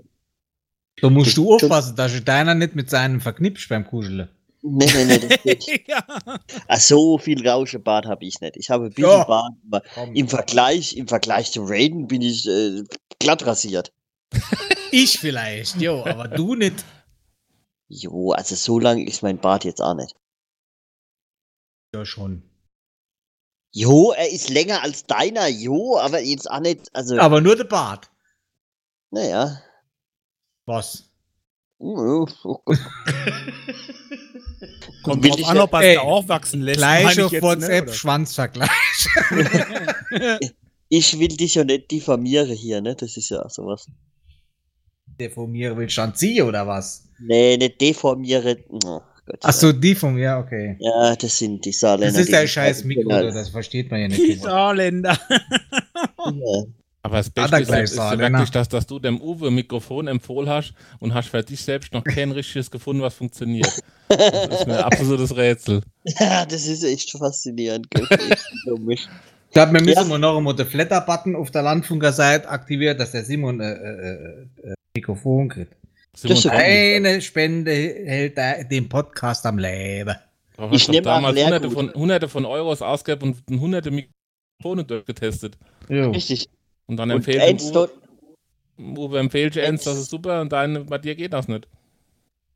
Da 1.01 1.09
musst 1.09 1.35
du 1.35 1.53
aufpassen, 1.53 1.95
dass 1.97 2.13
sich 2.13 2.23
deiner 2.23 2.55
nicht 2.55 2.75
mit 2.75 2.89
seinen 2.89 3.19
verknipst 3.19 3.67
beim 3.67 3.85
Kuscheln. 3.85 4.29
Nee, 4.61 4.85
nee, 4.95 5.05
nee, 5.05 5.19
das 5.19 5.43
geht. 5.43 5.87
ja. 5.87 6.01
Ach, 6.67 6.79
so 6.79 7.17
viel 7.17 7.45
Rauschenbart 7.47 8.05
habe 8.07 8.25
ich 8.25 8.39
nicht. 8.39 8.55
Ich 8.57 8.69
habe 8.69 8.85
ein 8.85 8.89
bisschen 8.93 9.11
Ja. 9.11 9.25
Bart, 9.25 9.51
aber 9.69 9.83
im 10.15 10.29
Vergleich, 10.29 10.95
im 10.95 11.07
Vergleich 11.09 11.51
zum 11.51 11.65
Raiden 11.67 12.07
bin 12.07 12.21
ich 12.21 12.47
äh, 12.47 12.81
glatt 13.19 13.45
rasiert. 13.45 13.91
Ich 14.91 15.19
vielleicht, 15.19 15.81
jo, 15.81 16.05
aber 16.05 16.27
du 16.29 16.55
nicht. 16.55 16.85
Jo, 17.89 18.31
also 18.31 18.55
so 18.55 18.79
lang 18.79 19.05
ist 19.05 19.23
mein 19.23 19.37
Bart 19.39 19.65
jetzt 19.65 19.81
auch 19.81 19.93
nicht. 19.95 20.15
Ja, 21.93 22.05
schon. 22.05 22.43
Jo, 23.73 24.11
er 24.13 24.29
ist 24.31 24.49
länger 24.49 24.83
als 24.83 25.05
deiner, 25.05 25.47
jo, 25.47 25.97
aber 25.97 26.21
jetzt 26.21 26.49
auch 26.49 26.61
nicht, 26.61 26.95
also, 26.95 27.17
Aber 27.19 27.41
nur 27.41 27.57
der 27.57 27.65
Bart. 27.65 28.09
naja. 29.11 29.61
Was? 30.65 31.11
Ja, 31.79 31.87
oh. 31.87 32.25
Kommt 35.03 35.23
Will 35.23 35.31
drauf 35.31 35.39
ich 35.39 35.45
an, 35.47 35.57
ja- 35.57 35.63
ob 35.63 35.73
er 35.73 35.81
es 35.93 35.97
auch 35.99 36.27
wachsen 36.29 36.61
lässt. 36.61 36.77
Gleich 36.77 37.21
auf 37.21 37.31
jetzt, 37.33 37.43
WhatsApp 37.43 37.87
ne? 37.87 37.93
Schwanzvergleich. 37.93 38.69
Ich 40.87 41.17
will 41.17 41.29
dich 41.29 41.55
ja 41.55 41.63
nicht 41.63 41.89
diffamieren 41.89 42.47
hier, 42.51 42.79
ne? 42.79 42.95
Das 42.95 43.17
ist 43.17 43.29
ja 43.29 43.49
sowas. 43.49 43.87
Deformieren 45.19 45.77
willst 45.77 45.97
du 45.97 46.01
dann 46.01 46.15
ziehen 46.15 46.45
oder 46.45 46.67
was? 46.67 47.07
Nee, 47.19 47.57
nicht 47.57 47.79
deformieren. 47.79 48.57
Oh 48.69 49.01
Gott. 49.25 49.39
Ach 49.41 49.53
so, 49.53 49.71
die 49.71 49.95
vom, 49.95 50.17
ja, 50.17 50.39
okay. 50.39 50.77
Ja, 50.79 51.15
das 51.15 51.37
sind 51.37 51.65
die 51.65 51.71
Saarländer. 51.71 52.19
Das 52.19 52.27
ist 52.27 52.35
sind 52.35 52.49
scheiß 52.49 52.83
Mikro, 52.83 53.09
das 53.09 53.49
versteht 53.49 53.89
man 53.89 54.01
ja 54.01 54.07
Die 54.07 54.21
nicht. 54.21 54.41
Saarländer. 54.41 55.17
Ja. 56.27 56.63
Aber 57.03 57.17
das 57.17 57.27
Hat 57.27 57.35
Beste 57.35 57.55
er 57.55 57.61
ist, 57.61 57.67
gleich 57.67 57.83
ist 57.83 57.97
ne? 57.97 58.17
wirklich, 58.17 58.49
dass, 58.49 58.67
dass 58.67 58.87
du 58.87 58.97
dem 58.97 59.21
Uwe 59.21 59.49
ein 59.49 59.53
Mikrofon 59.53 60.07
empfohlen 60.07 60.49
hast 60.49 60.73
und 60.99 61.13
hast 61.13 61.29
für 61.29 61.43
dich 61.43 61.61
selbst 61.61 61.93
noch 61.93 62.03
kein 62.03 62.31
richtiges 62.31 62.71
gefunden, 62.71 63.03
was 63.03 63.13
funktioniert. 63.13 63.71
Das 64.09 64.61
ist 64.61 64.65
mir 64.65 64.79
ein 64.79 64.83
absolutes 64.91 65.35
Rätsel. 65.35 65.81
Ja, 66.03 66.47
das 66.47 66.65
ist 66.65 66.83
echt 66.83 67.11
faszinierend. 67.11 67.85
Ich 69.55 69.57
glaube, 69.57 69.71
wir 69.71 69.83
müssen 69.83 70.11
Ja. 70.11 70.17
noch 70.17 70.35
einmal 70.37 70.53
den 70.53 70.65
Flatter-Button 70.65 71.33
auf 71.33 71.49
der 71.49 71.61
Landfunker-Seite 71.61 72.49
aktivieren, 72.49 72.97
dass 72.97 73.11
der 73.11 73.23
Simon 73.23 73.61
äh, 73.61 73.71
äh, 73.71 74.47
äh, 74.63 74.73
Mikrofon 74.97 75.47
kriegt. 75.47 75.77
Simon, 76.13 76.51
Eine 76.51 77.21
Spende 77.21 77.71
hält 77.71 78.37
den 78.69 78.89
Podcast 78.89 79.45
am 79.45 79.57
Leben. 79.57 80.13
hast 80.57 80.73
Ich 80.73 80.87
doch 80.87 80.91
nehm 80.91 80.99
auch 81.03 81.05
damals 81.05 81.41
hunderte 81.41 81.71
von, 81.71 81.93
hunderte 81.93 82.27
von 82.27 82.43
Euros 82.43 82.81
ausgegeben 82.81 83.33
und 83.47 83.61
hunderte 83.61 83.91
Mikrofone 83.91 84.83
durchgetestet. 84.83 85.57
Jo. 85.87 86.11
Richtig. 86.11 86.49
Und 86.87 86.97
dann 86.97 87.09
empfehlt 87.11 87.63
Uwe, 87.63 87.89
Uwe 88.77 89.19
empfiehlt 89.19 89.57
eins, 89.57 89.85
das 89.85 89.97
ist 89.97 90.09
super 90.09 90.41
und 90.41 90.51
dein, 90.51 90.85
bei 90.85 90.97
dir 90.97 91.15
geht 91.15 91.31
das 91.31 91.47
nicht. 91.47 91.65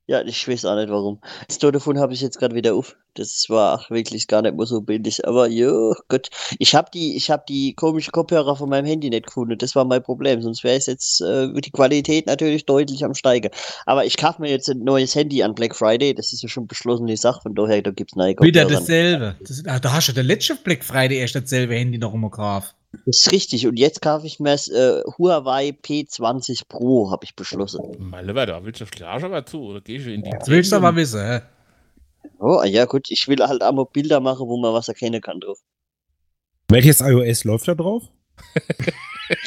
Ja, 0.10 0.24
ich 0.24 0.48
weiß 0.48 0.66
auch 0.66 0.76
nicht 0.76 0.90
warum. 0.90 1.20
Das 1.48 1.60
Telefon 1.60 2.00
habe 2.00 2.14
ich 2.14 2.22
jetzt 2.22 2.40
gerade 2.40 2.56
wieder 2.56 2.74
auf. 2.74 2.96
Das 3.14 3.46
war 3.48 3.86
wirklich 3.90 4.26
gar 4.26 4.42
nicht 4.42 4.58
mehr 4.58 4.66
so 4.66 4.82
billig. 4.82 5.28
Aber 5.28 5.48
jo, 5.48 5.94
Gott. 6.08 6.30
Ich 6.58 6.74
habe 6.74 6.90
die, 6.92 7.16
ich 7.16 7.30
habe 7.30 7.44
die 7.48 7.76
komischen 7.76 8.12
Kopfhörer 8.12 8.56
von 8.56 8.70
meinem 8.70 8.88
Handy 8.88 9.12
nicht 9.12 9.28
gefunden. 9.28 9.56
Das 9.60 9.76
war 9.76 9.86
mein 9.86 10.02
Problem. 10.02 10.42
Sonst 10.42 10.64
wäre 10.64 10.78
es 10.78 10.88
jetzt 10.88 11.22
äh, 11.22 11.54
die 11.54 11.70
Qualität 11.70 12.26
natürlich 12.26 12.66
deutlich 12.66 13.06
am 13.06 13.14
Steigen. 13.14 13.52
Aber 13.86 14.04
ich 14.04 14.18
kaufe 14.18 14.42
mir 14.42 14.50
jetzt 14.50 14.68
ein 14.68 14.80
neues 14.80 15.14
Handy 15.14 15.44
an 15.44 15.54
Black 15.54 15.76
Friday. 15.76 16.16
Das 16.16 16.34
ist 16.34 16.42
ja 16.42 16.50
schon 16.50 16.66
beschlossene 16.66 17.16
Sache. 17.16 17.42
Von 17.44 17.54
daher, 17.54 17.84
da 17.84 17.92
gibt 17.92 18.12
es 18.12 18.16
neue 18.16 18.36
Wieder 18.42 18.64
Kopfhörer. 18.64 18.80
dasselbe. 18.80 19.36
Das, 19.48 19.64
ah, 19.68 19.80
da 19.80 19.94
hast 19.94 20.08
du 20.08 20.14
der 20.14 20.24
letzte 20.24 20.56
Black 20.56 20.84
Friday 20.84 21.20
erst 21.20 21.36
dasselbe 21.36 21.76
Handy 21.76 22.00
noch 22.00 22.16
immer 22.16 22.32
gekauft. 22.32 22.74
Das 22.92 23.20
ist 23.20 23.32
richtig. 23.32 23.68
Und 23.68 23.78
jetzt 23.78 24.02
kaufe 24.02 24.26
ich 24.26 24.40
mir 24.40 24.52
das 24.52 24.68
äh, 24.68 25.02
Huawei 25.18 25.70
P20 25.70 26.64
Pro, 26.68 27.12
habe 27.12 27.24
ich 27.24 27.36
beschlossen. 27.36 27.82
Mein 28.00 28.26
Lieber, 28.26 28.46
da 28.46 28.64
willst 28.64 28.82
du 28.82 28.86
klar 28.86 29.24
aber 29.24 29.46
zu, 29.46 29.62
oder 29.62 29.82
gehst 29.82 30.08
du 30.08 30.14
in 30.14 30.24
die 30.24 30.32
Das 30.32 30.48
willst 30.48 30.72
du 30.72 30.78
aber 30.78 30.96
wissen, 30.96 31.22
hä? 31.22 31.42
Oh, 32.40 32.64
ja 32.64 32.86
gut, 32.86 33.12
ich 33.12 33.28
will 33.28 33.40
halt 33.40 33.62
einmal 33.62 33.86
Bilder 33.86 34.20
machen, 34.20 34.48
wo 34.48 34.58
man 34.58 34.74
was 34.74 34.88
erkennen 34.88 35.22
kann 35.22 35.40
drauf. 35.40 35.60
Welches 36.70 37.02
iOS 37.02 37.44
läuft 37.44 37.68
da 37.68 37.76
drauf? 37.76 38.04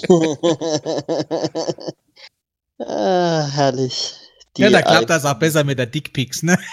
ah, 2.78 3.49
herrlich. 3.49 4.14
Die 4.56 4.62
Ja, 4.62 4.70
da 4.70 4.82
klappt 4.82 5.11
das 5.11 5.25
auch 5.25 5.34
besser 5.34 5.64
mit 5.64 5.78
der 5.78 5.87
Dickpics, 5.87 6.42
ne? 6.42 6.58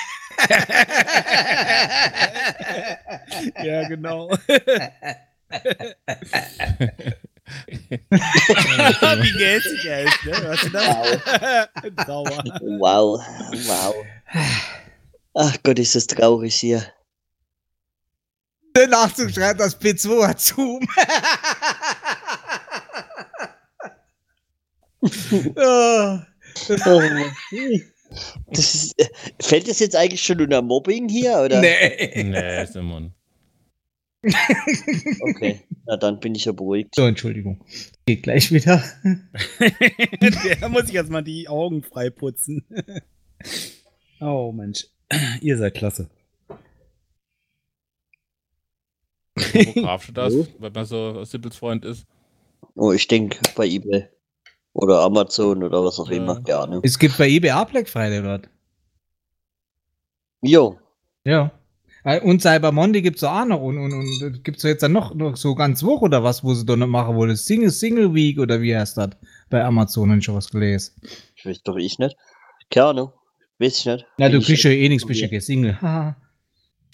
Ja, 3.64 3.88
genau. 3.88 4.30
Wie 8.10 9.32
gehässig 9.38 9.86
er 9.86 10.04
ist, 10.04 10.26
ne? 10.26 10.42
Hörst 10.42 10.64
du 10.66 10.70
das? 10.70 12.06
Sauer. 12.06 12.44
Wow, 12.80 13.20
wow. 13.66 13.96
Ach 15.34 15.58
Gott, 15.64 15.80
ist 15.80 15.96
das 15.96 16.08
traurig 16.08 16.56
hier. 16.56 16.84
Den 18.76 18.92
Nachzug 18.92 19.32
schreibt 19.32 19.60
das 19.60 19.80
P2 19.80 20.28
hat 20.28 20.40
Zoom. 20.40 20.88
oh. 25.56 26.20
Oh, 26.86 27.02
das 28.48 28.76
ist, 28.76 29.00
äh, 29.00 29.08
fällt 29.42 29.68
das 29.70 29.80
jetzt 29.80 29.96
eigentlich 29.96 30.22
schon 30.22 30.42
unter 30.42 30.62
Mobbing 30.62 31.08
hier, 31.08 31.38
oder? 31.38 31.62
Nee. 31.62 32.24
Nee, 32.24 32.66
Simon. 32.66 33.14
Okay, 34.22 35.62
na 35.86 35.96
dann 35.98 36.20
bin 36.20 36.36
ich 36.36 36.46
ja 36.46 36.52
beruhigt. 36.52 36.94
So, 36.96 37.06
Entschuldigung. 37.06 37.64
Geht 38.06 38.24
gleich 38.24 38.52
wieder. 38.52 38.84
Der 40.60 40.70
muss 40.70 40.84
ich 40.86 40.92
jetzt 40.94 41.10
mal 41.10 41.24
die 41.24 41.48
Augen 41.48 41.84
frei 41.84 42.10
putzen. 42.10 42.66
Oh 44.22 44.52
Mensch, 44.52 44.86
ihr 45.40 45.58
seid 45.58 45.76
klasse. 45.76 46.10
Wo 49.38 49.82
kaufst 49.82 50.10
du 50.10 50.12
das, 50.12 50.34
Jo. 50.34 50.46
wenn 50.60 50.74
man 50.74 50.84
so 50.86 51.24
Sippels 51.24 51.56
Freund 51.56 51.86
ist? 51.86 52.06
Oh, 52.76 52.92
ich 52.92 53.08
denke 53.08 53.40
bei 53.56 53.66
eBay. 53.66 54.10
Oder 54.74 55.00
Amazon 55.04 55.64
oder 55.64 55.86
was 55.86 56.00
auch 56.00 56.10
Ja. 56.12 56.18
immer. 56.18 56.44
Ja, 56.48 56.68
ne? 56.68 56.82
Es 56.84 57.00
gibt 57.00 57.18
bei 57.18 57.30
eBay 57.30 57.52
auch 57.54 57.70
Black 57.70 57.88
Friday 57.88 58.22
dort. 58.22 58.50
Jo, 60.42 60.78
Ja. 61.24 61.58
Äh, 62.04 62.22
Und 62.22 62.42
Cyber 62.42 62.72
Monday 62.72 63.02
gibt's 63.02 63.24
auch 63.24 63.46
noch. 63.46 63.62
Und, 63.62 63.78
und, 63.78 63.92
und 63.94 64.44
gibt's 64.44 64.64
jetzt 64.64 64.84
dann 64.84 64.94
noch, 64.94 65.14
noch 65.16 65.36
so 65.36 65.54
ganz 65.56 65.84
Woche 65.84 66.06
oder 66.06 66.24
was, 66.24 66.44
wo 66.44 66.54
sie 66.54 66.66
da 66.66 66.76
noch 66.76 66.88
machen 66.88 67.16
wollen? 67.16 67.36
Single, 67.36 67.72
Single 67.72 68.14
Week 68.14 68.40
oder 68.40 68.62
wie 68.62 68.76
heißt 68.76 68.98
das? 68.98 69.10
Bei 69.50 69.64
Amazon 69.64 70.18
ich 70.18 70.24
schon 70.26 70.36
was 70.36 70.50
gelesen. 70.50 70.94
ich 71.36 71.46
weiß 71.46 71.62
doch 71.64 71.76
ich 71.78 72.00
nicht. 72.00 72.16
Keine 72.70 72.86
Ahnung. 72.88 73.12
Weiß 73.58 73.80
ich 73.80 73.86
nicht. 73.86 74.06
Na, 74.18 74.26
Bin 74.28 74.34
du 74.34 74.40
ich- 74.40 74.46
kriegst 74.46 74.64
ja 74.64 74.72
eh 74.72 74.88
nichts, 74.90 75.06
bist 75.06 75.20
ja 75.22 75.28
kein 75.28 75.42
Single. 75.42 75.78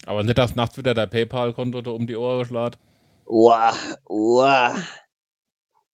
Aber 0.06 0.22
nicht, 0.22 0.38
dass 0.38 0.54
nachts 0.56 0.76
wieder 0.78 0.94
dein 0.94 1.10
PayPal-Konto 1.10 1.82
da 1.82 1.90
um 1.92 2.06
die 2.06 2.16
Ohren 2.16 2.44
schlägt. 2.44 2.78
Uah, 3.26 3.72
uah. 4.08 4.74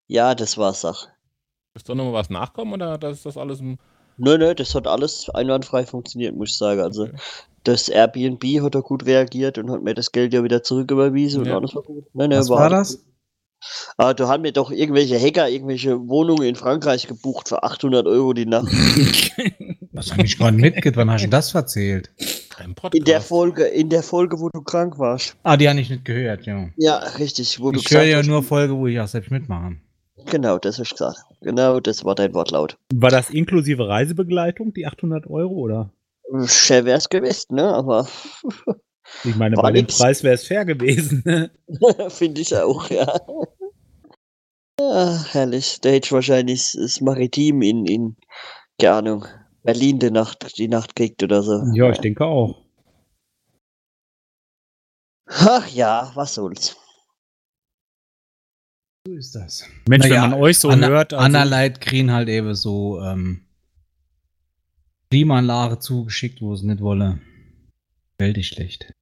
Ja, 0.07 0.35
das 0.35 0.59
war's 0.59 0.83
Sach. 0.83 1.09
Ist 1.75 1.88
da 1.88 1.95
noch 1.95 2.04
mal 2.04 2.12
was 2.12 2.28
nachkommen 2.28 2.75
oder 2.75 2.99
das 2.99 3.19
ist 3.19 3.26
das 3.26 3.37
alles 3.38 3.61
im. 3.61 3.78
Nö, 4.19 4.37
nö, 4.37 4.54
das 4.54 4.75
hat 4.75 4.87
alles 4.87 5.31
einwandfrei 5.31 5.87
funktioniert, 5.87 6.37
muss 6.37 6.50
ich 6.50 6.59
sagen. 6.59 6.81
Also, 6.83 7.09
das 7.64 7.88
Airbnb 7.88 8.42
hat 8.62 8.75
da 8.75 8.81
gut 8.81 9.07
reagiert 9.07 9.59
und 9.59 9.71
hat 9.71 9.83
mir 9.83 9.95
das 9.95 10.12
Geld 10.12 10.33
ja 10.35 10.42
wieder 10.45 10.62
zurücküberwiesen 10.62 11.40
und 11.42 11.49
Ja. 11.49 11.57
alles 11.57 11.75
war 11.75 11.83
gut. 11.83 12.04
Nö, 12.14 12.28
nö, 12.28 12.37
Was 12.38 12.49
war 12.49 12.69
das? 12.71 12.97
gut. 12.97 13.04
Aber 13.97 14.12
da 14.14 14.26
haben 14.28 14.42
mir 14.42 14.52
doch 14.52 14.73
irgendwelche 14.73 15.19
Hacker 15.21 15.49
irgendwelche 15.49 16.09
Wohnungen 16.09 16.42
in 16.42 16.57
Frankreich 16.57 17.07
gebucht 17.07 17.49
für 17.49 17.62
800 17.62 18.07
Euro 18.07 18.33
die 18.33 18.47
Nacht. 18.47 18.66
Was 19.92 20.11
hab 20.11 20.25
ich 20.25 20.37
gerade 20.38 20.57
mitgekriegt? 20.57 20.97
Wann 20.97 21.11
hast 21.11 21.25
du 21.25 21.28
das 21.28 21.54
erzählt? 21.54 22.11
In 22.19 22.66
der 22.69 22.75
Podcast. 22.75 23.28
Folge, 23.28 23.64
in 23.64 23.88
der 23.88 24.02
Folge, 24.02 24.40
wo 24.40 24.49
du 24.49 24.62
krank 24.62 24.99
warst. 24.99 25.37
Ah, 25.42 25.57
die 25.57 25.69
habe 25.69 25.78
ich 25.81 25.90
nicht 25.90 26.04
gehört, 26.04 26.45
ja. 26.47 26.69
Ja, 26.76 26.97
richtig. 27.19 27.61
Wo 27.61 27.71
du 27.71 27.78
Ich 27.78 27.90
höre 27.90 28.02
ja 28.02 28.23
nur 28.23 28.42
Folge, 28.42 28.76
wo 28.76 28.87
ich 28.88 28.99
auch 28.99 29.07
selbst 29.07 29.31
mitmache. 29.31 29.76
Genau, 30.31 30.59
das 30.59 30.76
du 30.76 30.83
gesagt. 30.83 31.19
Genau, 31.40 31.81
das 31.81 32.04
war 32.04 32.14
dein 32.14 32.35
Wortlaut. 32.35 32.76
War 32.95 33.11
das 33.11 33.31
inklusive 33.31 33.88
Reisebegleitung, 33.88 34.73
die 34.75 34.87
800 34.87 35.26
Euro, 35.28 35.54
oder? 35.54 35.90
Schwer 36.47 36.85
wär's 36.85 37.09
gewesen, 37.09 37.57
ne? 37.57 37.65
Aber 37.75 38.09
Ich 39.25 39.37
meine, 39.37 39.57
bei 39.57 39.73
dem. 39.73 39.87
Preis 39.87 40.23
wäre 40.23 40.35
es 40.35 40.47
fair 40.47 40.65
gewesen. 40.65 41.23
ne? 41.27 41.51
finde 42.11 42.41
ich 42.41 42.57
auch, 42.57 42.89
ja. 42.91 43.07
Ah, 44.81 45.23
herrlich. 45.31 45.81
Da 45.83 45.91
hätte 45.91 46.07
ich 46.07 46.12
wahrscheinlich 46.12 46.73
das 46.73 47.01
Maritim 47.01 47.61
in, 47.62 47.85
in, 47.87 48.17
keine 48.81 48.95
Ahnung, 48.97 49.27
Berlin 49.62 49.99
die 49.99 50.11
Nacht, 50.11 50.57
die 50.59 50.69
Nacht 50.69 50.97
kriegt 50.97 51.23
oder 51.23 51.43
so. 51.43 51.62
ja, 51.75 51.91
ich 51.91 51.99
denke 51.99 52.25
auch. 52.25 52.62
Ach 55.29 55.67
ja, 55.69 56.11
was 56.15 56.35
soll's. 56.35 56.77
So 59.07 59.15
ist 59.15 59.35
das. 59.35 59.65
Mensch, 59.89 60.07
Naja, 60.09 60.23
wenn 60.25 60.31
man 60.31 60.41
euch 60.41 60.59
so 60.59 60.69
Anna, 60.69 60.89
hört. 60.89 61.12
also- 61.12 61.25
Anna 61.25 61.43
Leid 61.45 61.81
kriegen 61.81 62.12
halt 62.12 62.29
eben 62.29 62.55
so 62.55 63.01
ähm, 63.01 63.47
Klimaanlage 65.12 65.78
zugeschickt, 65.78 66.40
wo 66.40 66.54
es 66.54 66.62
nicht 66.62 66.81
wolle. 66.81 67.21
Weltig 68.16 68.49
schlecht. 68.49 68.95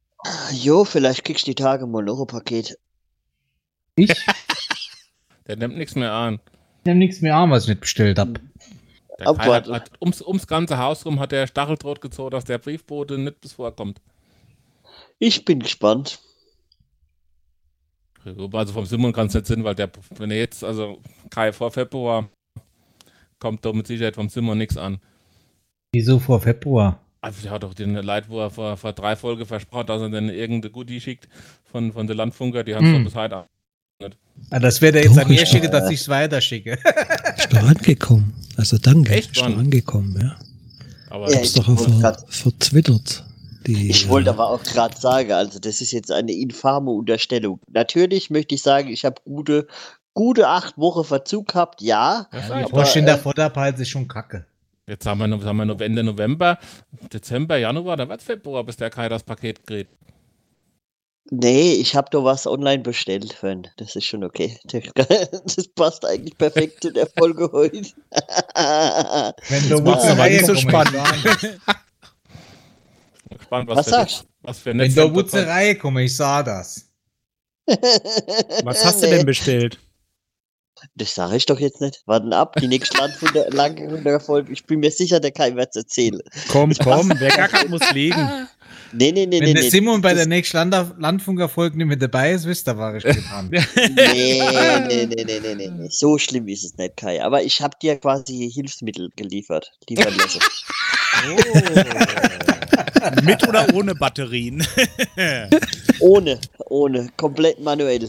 Jo, 0.51 0.85
vielleicht 0.85 1.23
kriegst 1.23 1.47
du 1.47 1.53
die 1.53 1.55
Tage 1.55 1.87
mal 1.87 2.03
noch 2.03 2.21
ein 2.21 2.27
Paket. 2.27 2.77
Ich 3.95 4.11
Der 5.47 5.55
nimmt 5.55 5.77
nichts 5.77 5.95
mehr 5.95 6.13
an. 6.13 6.41
nehme 6.85 6.99
nichts 6.99 7.21
mehr 7.21 7.37
an, 7.37 7.53
was 7.53 7.63
ich 7.63 7.69
nicht 7.69 7.83
bestellt 7.83 8.19
habe. 8.19 8.33
Der 8.33 8.41
Kai 9.19 9.25
hat, 9.25 9.41
Abwarten. 9.41 9.73
hat, 9.73 10.03
ums, 10.03 10.21
ums 10.21 10.49
ganze 10.49 10.79
Haus 10.79 11.07
rum 11.07 11.21
hat 11.21 11.31
der 11.31 11.47
Stacheldraht 11.47 12.01
gezogen, 12.01 12.33
dass 12.33 12.45
der 12.45 12.59
Briefbote 12.59 13.17
nicht 13.17 13.41
bis 13.41 13.53
vorkommt. 13.53 14.01
Ich 15.21 15.45
bin 15.45 15.61
gespannt. 15.61 16.19
Also 18.25 18.73
vom 18.73 18.85
Simon 18.85 19.13
kann 19.13 19.29
es 19.29 19.35
nicht 19.35 19.47
sein, 19.47 19.63
weil 19.63 19.77
der, 19.77 19.93
wenn 20.17 20.33
er 20.33 20.39
jetzt, 20.39 20.65
also 20.65 21.01
Kai 21.31 21.53
vor 21.53 21.71
Februar, 21.71 22.29
kommt 23.39 23.65
da 23.65 23.73
mit 23.73 23.87
Sicherheit 23.87 24.17
vom 24.17 24.29
Simon 24.29 24.59
nichts 24.59 24.77
an. 24.77 24.99
Wieso 25.93 26.19
vor 26.21 26.41
Februar? 26.41 27.01
Also 27.21 27.43
der 27.43 27.51
hat 27.51 27.63
doch 27.65 27.75
den 27.75 27.95
Leid, 27.95 28.29
wo 28.29 28.41
er 28.41 28.51
vor, 28.51 28.77
vor 28.77 28.93
drei 28.93 29.17
Folgen 29.17 29.45
versprochen, 29.45 29.87
dass 29.89 30.01
er 30.01 30.09
dann 30.09 30.29
irgendeine 30.31 30.71
Goodie 30.73 31.01
schickt 31.01 31.29
von, 31.65 31.93
von 31.93 32.07
der 32.07 32.17
Landfunker, 32.17 32.63
die 32.65 32.75
haben 32.75 32.87
es 32.87 32.95
Hm. 32.97 33.05
bis 33.05 33.15
heute 33.15 33.37
an. 33.39 33.45
Ah, 34.51 34.59
das 34.59 34.81
wird 34.81 34.95
er 34.95 35.03
jetzt 35.03 35.17
Doch, 35.17 35.23
an 35.23 35.29
mir 35.29 35.45
schicken, 35.45 35.71
dass 35.71 35.91
ich 35.91 36.01
es 36.01 36.09
weiterschicke. 36.09 36.79
Ist 37.37 37.53
doch 37.53 37.63
angekommen. 37.63 38.33
Also 38.57 38.79
danke. 38.79 39.13
Echt, 39.13 39.33
ist 39.33 39.41
doch 39.41 39.47
angekommen, 39.59 40.19
ja. 40.21 40.37
Aber 41.11 41.29
Ja, 41.31 41.37
Hab's 41.37 41.49
ich 41.49 41.55
doch 41.55 41.69
auch 41.69 41.79
ver, 41.79 42.01
grad- 42.01 42.25
verzwittert. 42.33 43.25
Die, 43.67 43.91
Ich 43.91 44.07
äh, 44.07 44.09
wollte 44.09 44.31
aber 44.31 44.49
auch 44.49 44.63
gerade 44.63 44.97
sagen, 44.99 45.33
also 45.33 45.59
das 45.59 45.81
ist 45.83 45.91
jetzt 45.93 46.11
eine 46.11 46.33
infame 46.33 46.91
Unterstellung. 46.91 47.61
Natürlich 47.71 48.31
möchte 48.31 48.55
ich 48.55 48.63
sagen, 48.63 48.89
ich 48.89 49.05
habe 49.05 49.17
gute, 49.25 49.67
gute 50.15 50.49
acht 50.49 50.79
Wochen 50.79 51.05
Verzug 51.05 51.49
gehabt, 51.49 51.83
ja. 51.83 52.27
Ja, 52.33 52.63
Die 52.65 52.71
Post 52.71 52.93
doch. 52.93 52.97
in 52.97 53.03
äh, 53.03 53.07
der 53.07 53.19
Vorderpeils 53.19 53.79
ist 53.81 53.91
schon 53.91 54.09
kacke. 54.09 54.47
Jetzt 54.91 55.07
haben 55.07 55.19
wir, 55.19 55.27
noch- 55.29 55.45
haben 55.45 55.57
wir 55.57 55.65
noch 55.65 55.81
Ende 55.81 56.03
November, 56.03 56.59
Dezember, 57.13 57.57
Januar, 57.57 57.97
dann 57.97 58.09
wird 58.09 58.23
Februar, 58.23 58.65
bis 58.65 58.77
der 58.77 58.91
Kai 58.91 59.09
das 59.09 59.23
Paket 59.23 59.67
kriegt. 59.67 59.91
Nee, 61.33 61.75
ich 61.75 61.95
habe 61.95 62.09
doch 62.11 62.25
was 62.25 62.45
online 62.47 62.83
bestellt, 62.83 63.33
Fan. 63.33 63.69
Das 63.77 63.95
ist 63.95 64.05
schon 64.05 64.25
okay. 64.25 64.59
Das 65.45 65.69
passt 65.77 66.05
eigentlich 66.05 66.37
perfekt 66.37 66.83
zu 66.83 66.93
der 66.93 67.07
Folge 67.19 67.49
heute. 67.53 67.89
Wenn 69.49 69.69
du 69.69 69.85
Wutze 69.85 70.11
aber 70.11 70.29
nicht 70.29 70.45
so 70.45 70.57
spannend. 70.57 70.97
Bin 73.29 73.39
Gespannt, 73.39 73.69
was, 73.69 73.77
Was 73.79 73.85
für 73.85 73.91
sagst 73.93 74.27
was 74.43 74.59
für 74.59 74.71
Wenn 74.71 74.79
Netz 74.79 74.95
der 74.95 75.15
Wutzerei 75.15 75.75
komme, 75.77 76.03
ich 76.03 76.17
sah 76.17 76.43
das. 76.43 76.91
Was 78.65 78.85
hast 78.85 79.03
du 79.03 79.07
denn 79.07 79.25
bestellt? 79.27 79.79
Das 80.95 81.15
sage 81.15 81.37
ich 81.37 81.47
doch 81.47 81.61
jetzt 81.61 81.81
nicht. 81.81 82.03
Warten 82.07 82.33
ab, 82.33 82.57
die 82.61 82.69
nächste 82.69 82.99
Landfunde, 82.99 83.49
lange 83.51 84.21
Folge. 84.21 84.53
Ich 84.53 84.65
bin 84.67 84.81
mir 84.81 84.91
sicher, 84.91 85.21
der 85.21 85.33
Kai 85.33 85.55
wird 85.55 85.71
es 85.71 85.77
erzählen. 85.77 86.21
Komm, 86.49 86.73
komm, 86.83 87.13
wer 87.19 87.37
gar 87.37 87.49
keinen 87.49 87.71
muss 87.71 87.93
legen. 87.93 88.49
Nee, 88.93 89.13
nee, 89.13 89.27
nee, 89.27 89.39
Wenn 89.39 89.47
nee. 89.47 89.55
der 89.55 89.63
nee. 89.63 89.71
Simon 89.71 90.01
bei 90.01 90.15
der 90.15 90.27
nächsten 90.27 90.57
Land 90.57 90.75
Landfunkerfolge 90.99 91.77
nicht 91.77 91.87
mit 91.87 92.03
dabei 92.03 92.33
ist, 92.33 92.45
wisst 92.45 92.69
ihr, 92.69 92.77
war 92.77 92.95
ich 92.97 93.05
dran. 93.05 93.49
Nee, 93.49 93.61
nee, 93.95 94.43
nee, 94.89 95.07
nee, 95.07 95.25
nee, 95.25 95.55
nee, 95.55 95.71
nee. 95.71 95.89
So 95.91 96.19
schlimm 96.19 96.49
ist 96.49 96.65
es 96.65 96.77
nicht, 96.77 96.97
Kai. 96.97 97.23
Aber 97.23 97.43
ich 97.43 97.61
habe 97.61 97.77
dir 97.81 97.99
quasi 97.99 98.51
Hilfsmittel 98.53 99.11
geliefert. 99.15 99.71
Liefern 99.89 100.15
lassen. 100.17 100.41
Mit 103.23 103.47
oder 103.47 103.73
ohne 103.75 103.95
Batterien? 103.95 104.67
ohne, 106.01 106.41
ohne. 106.69 107.09
Komplett 107.17 107.61
manuell. 107.61 108.09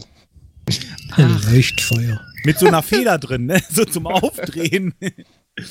Ein 1.16 1.40
Leuchtfeuer. 1.52 2.20
Mit 2.44 2.58
so 2.58 2.66
einer 2.66 2.82
Feder 2.82 3.18
drin, 3.18 3.46
ne? 3.46 3.60
So 3.70 3.84
zum 3.84 4.06
Aufdrehen. 4.06 4.94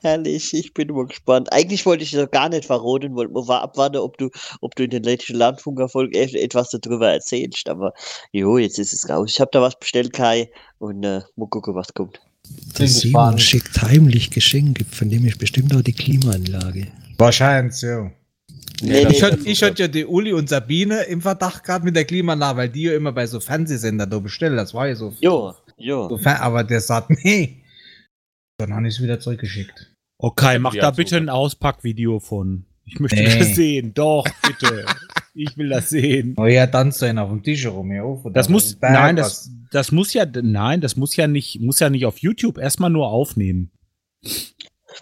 Herrlich, 0.00 0.52
ich 0.54 0.74
bin 0.74 0.88
mal 0.88 1.06
gespannt. 1.06 1.52
Eigentlich 1.52 1.86
wollte 1.86 2.02
ich 2.04 2.10
doch 2.12 2.30
gar 2.30 2.48
nicht 2.48 2.64
verroten, 2.64 3.14
wollte 3.14 3.32
mal 3.32 3.46
wa- 3.46 3.60
abwarten, 3.60 3.96
ob 3.98 4.18
du, 4.18 4.30
ob 4.60 4.74
du 4.74 4.84
in 4.84 4.90
den 4.90 5.02
letzten 5.02 5.34
Landfunkerfolgen 5.34 6.14
e- 6.14 6.38
etwas 6.42 6.70
darüber 6.70 7.10
erzählst. 7.10 7.68
Aber 7.68 7.92
jo, 8.32 8.58
jetzt 8.58 8.78
ist 8.78 8.92
es 8.92 9.08
raus. 9.08 9.30
Ich 9.32 9.40
habe 9.40 9.50
da 9.52 9.60
was 9.62 9.78
bestellt, 9.78 10.12
Kai, 10.12 10.50
und 10.78 11.04
äh, 11.04 11.20
mal 11.36 11.48
gucken, 11.48 11.74
was 11.74 11.92
kommt. 11.94 12.20
Der 12.78 12.88
Simon 12.88 13.38
schickt 13.38 13.80
heimlich 13.82 14.30
Geschenke, 14.30 14.84
von 14.84 15.08
dem 15.08 15.24
ist 15.24 15.38
bestimmt 15.38 15.74
auch 15.74 15.82
die 15.82 15.92
Klimaanlage. 15.92 16.88
Wahrscheinlich, 17.16 17.80
ja. 17.82 18.10
Nee, 18.82 19.02
ich 19.02 19.08
nee, 19.08 19.22
hatte 19.22 19.38
ich 19.44 19.62
hatte 19.62 19.82
ja 19.82 19.88
die 19.88 20.06
Uli 20.06 20.32
und 20.32 20.48
Sabine 20.48 21.02
im 21.02 21.20
Verdacht 21.20 21.64
gehabt 21.64 21.84
mit 21.84 21.96
der 21.96 22.04
Klimaanlage, 22.04 22.58
weil 22.58 22.68
die 22.68 22.82
ja 22.84 22.94
immer 22.94 23.12
bei 23.12 23.26
so 23.26 23.40
Fernsehsendern 23.40 24.08
da 24.08 24.18
bestellen. 24.18 24.56
Das 24.56 24.72
war 24.72 24.88
ja 24.88 24.94
so. 24.94 25.12
Jo, 25.20 25.54
jo. 25.76 26.08
so 26.08 26.18
aber 26.24 26.64
der 26.64 26.80
sagt, 26.80 27.10
nee. 27.24 27.62
Dann 28.58 28.74
habe 28.74 28.88
ich 28.88 28.94
es 28.94 29.02
wieder 29.02 29.20
zurückgeschickt. 29.20 29.94
Okay, 30.18 30.58
mach 30.58 30.74
da 30.74 30.90
bitte 30.90 31.16
ein 31.16 31.28
Auspackvideo 31.28 32.20
von. 32.20 32.66
Ich 32.84 33.00
möchte 33.00 33.16
Nee. 33.16 33.38
das 33.38 33.54
sehen. 33.54 33.94
Doch, 33.94 34.26
bitte. 34.46 34.84
ich 35.34 35.56
will 35.56 35.68
das 35.68 35.90
sehen. 35.90 36.34
Oh 36.38 36.46
ja, 36.46 36.66
tanzt 36.66 37.02
einer 37.02 37.22
auf 37.22 37.30
dem 37.30 37.42
Tisch 37.42 37.66
rum, 37.66 37.92
ja. 37.92 38.02
auf, 38.02 38.24
Das 38.32 38.48
muss, 38.48 38.78
da 38.78 38.90
nein, 38.90 39.16
das, 39.16 39.50
das 39.70 39.92
muss 39.92 40.12
ja, 40.12 40.26
nein, 40.26 40.80
das 40.80 40.96
muss 40.96 41.16
ja 41.16 41.26
nicht, 41.26 41.60
muss 41.60 41.78
ja 41.78 41.88
nicht 41.88 42.04
auf 42.06 42.18
YouTube 42.18 42.58
erstmal 42.58 42.90
nur 42.90 43.08
aufnehmen. 43.08 43.70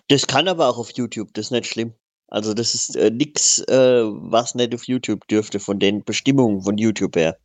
Das 0.09 0.27
kann 0.27 0.49
aber 0.49 0.69
auch 0.69 0.79
auf 0.79 0.93
YouTube, 0.93 1.33
das 1.35 1.47
ist 1.47 1.51
nicht 1.51 1.67
schlimm. 1.67 1.95
Also 2.29 2.53
das 2.53 2.75
ist 2.75 2.95
äh, 2.97 3.11
nix, 3.11 3.59
äh, 3.69 4.03
was 4.05 4.55
nicht 4.55 4.75
auf 4.75 4.85
YouTube 4.85 5.27
dürfte 5.29 5.59
von 5.59 5.79
den 5.79 6.05
Bestimmungen 6.05 6.63
von 6.63 6.77
YouTube 6.77 7.17
her. 7.17 7.39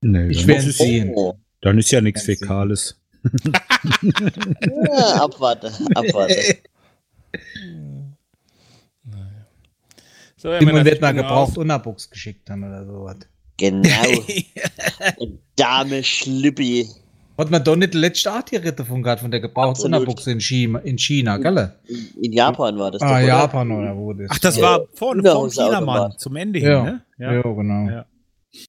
Nee, 0.00 0.28
Ich 0.28 0.40
dann, 0.40 0.48
werde 0.48 0.68
ist, 0.68 0.78
sehen. 0.78 1.12
Oh. 1.14 1.34
dann 1.60 1.78
ist 1.78 1.90
ja 1.90 2.00
nichts. 2.00 2.22
Fäkales. 2.22 3.00
Ja, 4.62 5.22
abwarte, 5.22 5.72
abwarte. 5.94 6.58
So, 10.36 10.50
ja, 10.50 10.60
Simon 10.60 10.84
wird 10.84 11.00
mal 11.00 11.12
gebraucht 11.12 11.50
raus. 11.50 11.58
Unterbuchs 11.58 12.10
geschickt 12.10 12.48
haben 12.50 12.64
oder 12.64 12.86
sowas. 12.86 13.16
Genau. 13.56 13.90
Dame 15.56 16.04
Schlüppi. 16.04 16.88
Hat 17.38 17.50
man 17.52 17.62
doch 17.62 17.76
nicht 17.76 17.94
die 17.94 17.98
letzte 17.98 18.32
Art 18.32 18.50
hier 18.50 18.60
von 18.84 19.00
gehabt, 19.02 19.20
von 19.20 19.30
der 19.30 19.38
gebrauchten 19.38 19.70
Absolut. 19.70 20.00
Unterbuchse 20.00 20.32
in 20.32 20.40
China, 20.40 20.78
in 20.80 20.98
China, 20.98 21.36
gell? 21.38 21.72
In, 21.86 22.24
in 22.24 22.32
Japan 22.32 22.76
war 22.78 22.90
das 22.90 23.00
Ah, 23.00 23.20
doch? 23.20 23.26
Japan 23.28 23.70
oder 23.70 23.96
wo 23.96 24.12
das? 24.12 24.26
Ach, 24.30 24.38
das 24.40 24.56
Ja. 24.56 24.62
war 24.62 24.80
vorne 24.94 25.20
vom 25.22 25.30
Überhausautomat. 25.30 25.78
Chinamann 25.78 26.18
zum 26.18 26.34
Ende 26.36 26.58
hin, 26.58 26.68
Ja. 26.68 26.82
ne? 26.82 27.02
Ja, 27.18 27.42
genau. 27.42 27.88
Ja. 27.90 28.06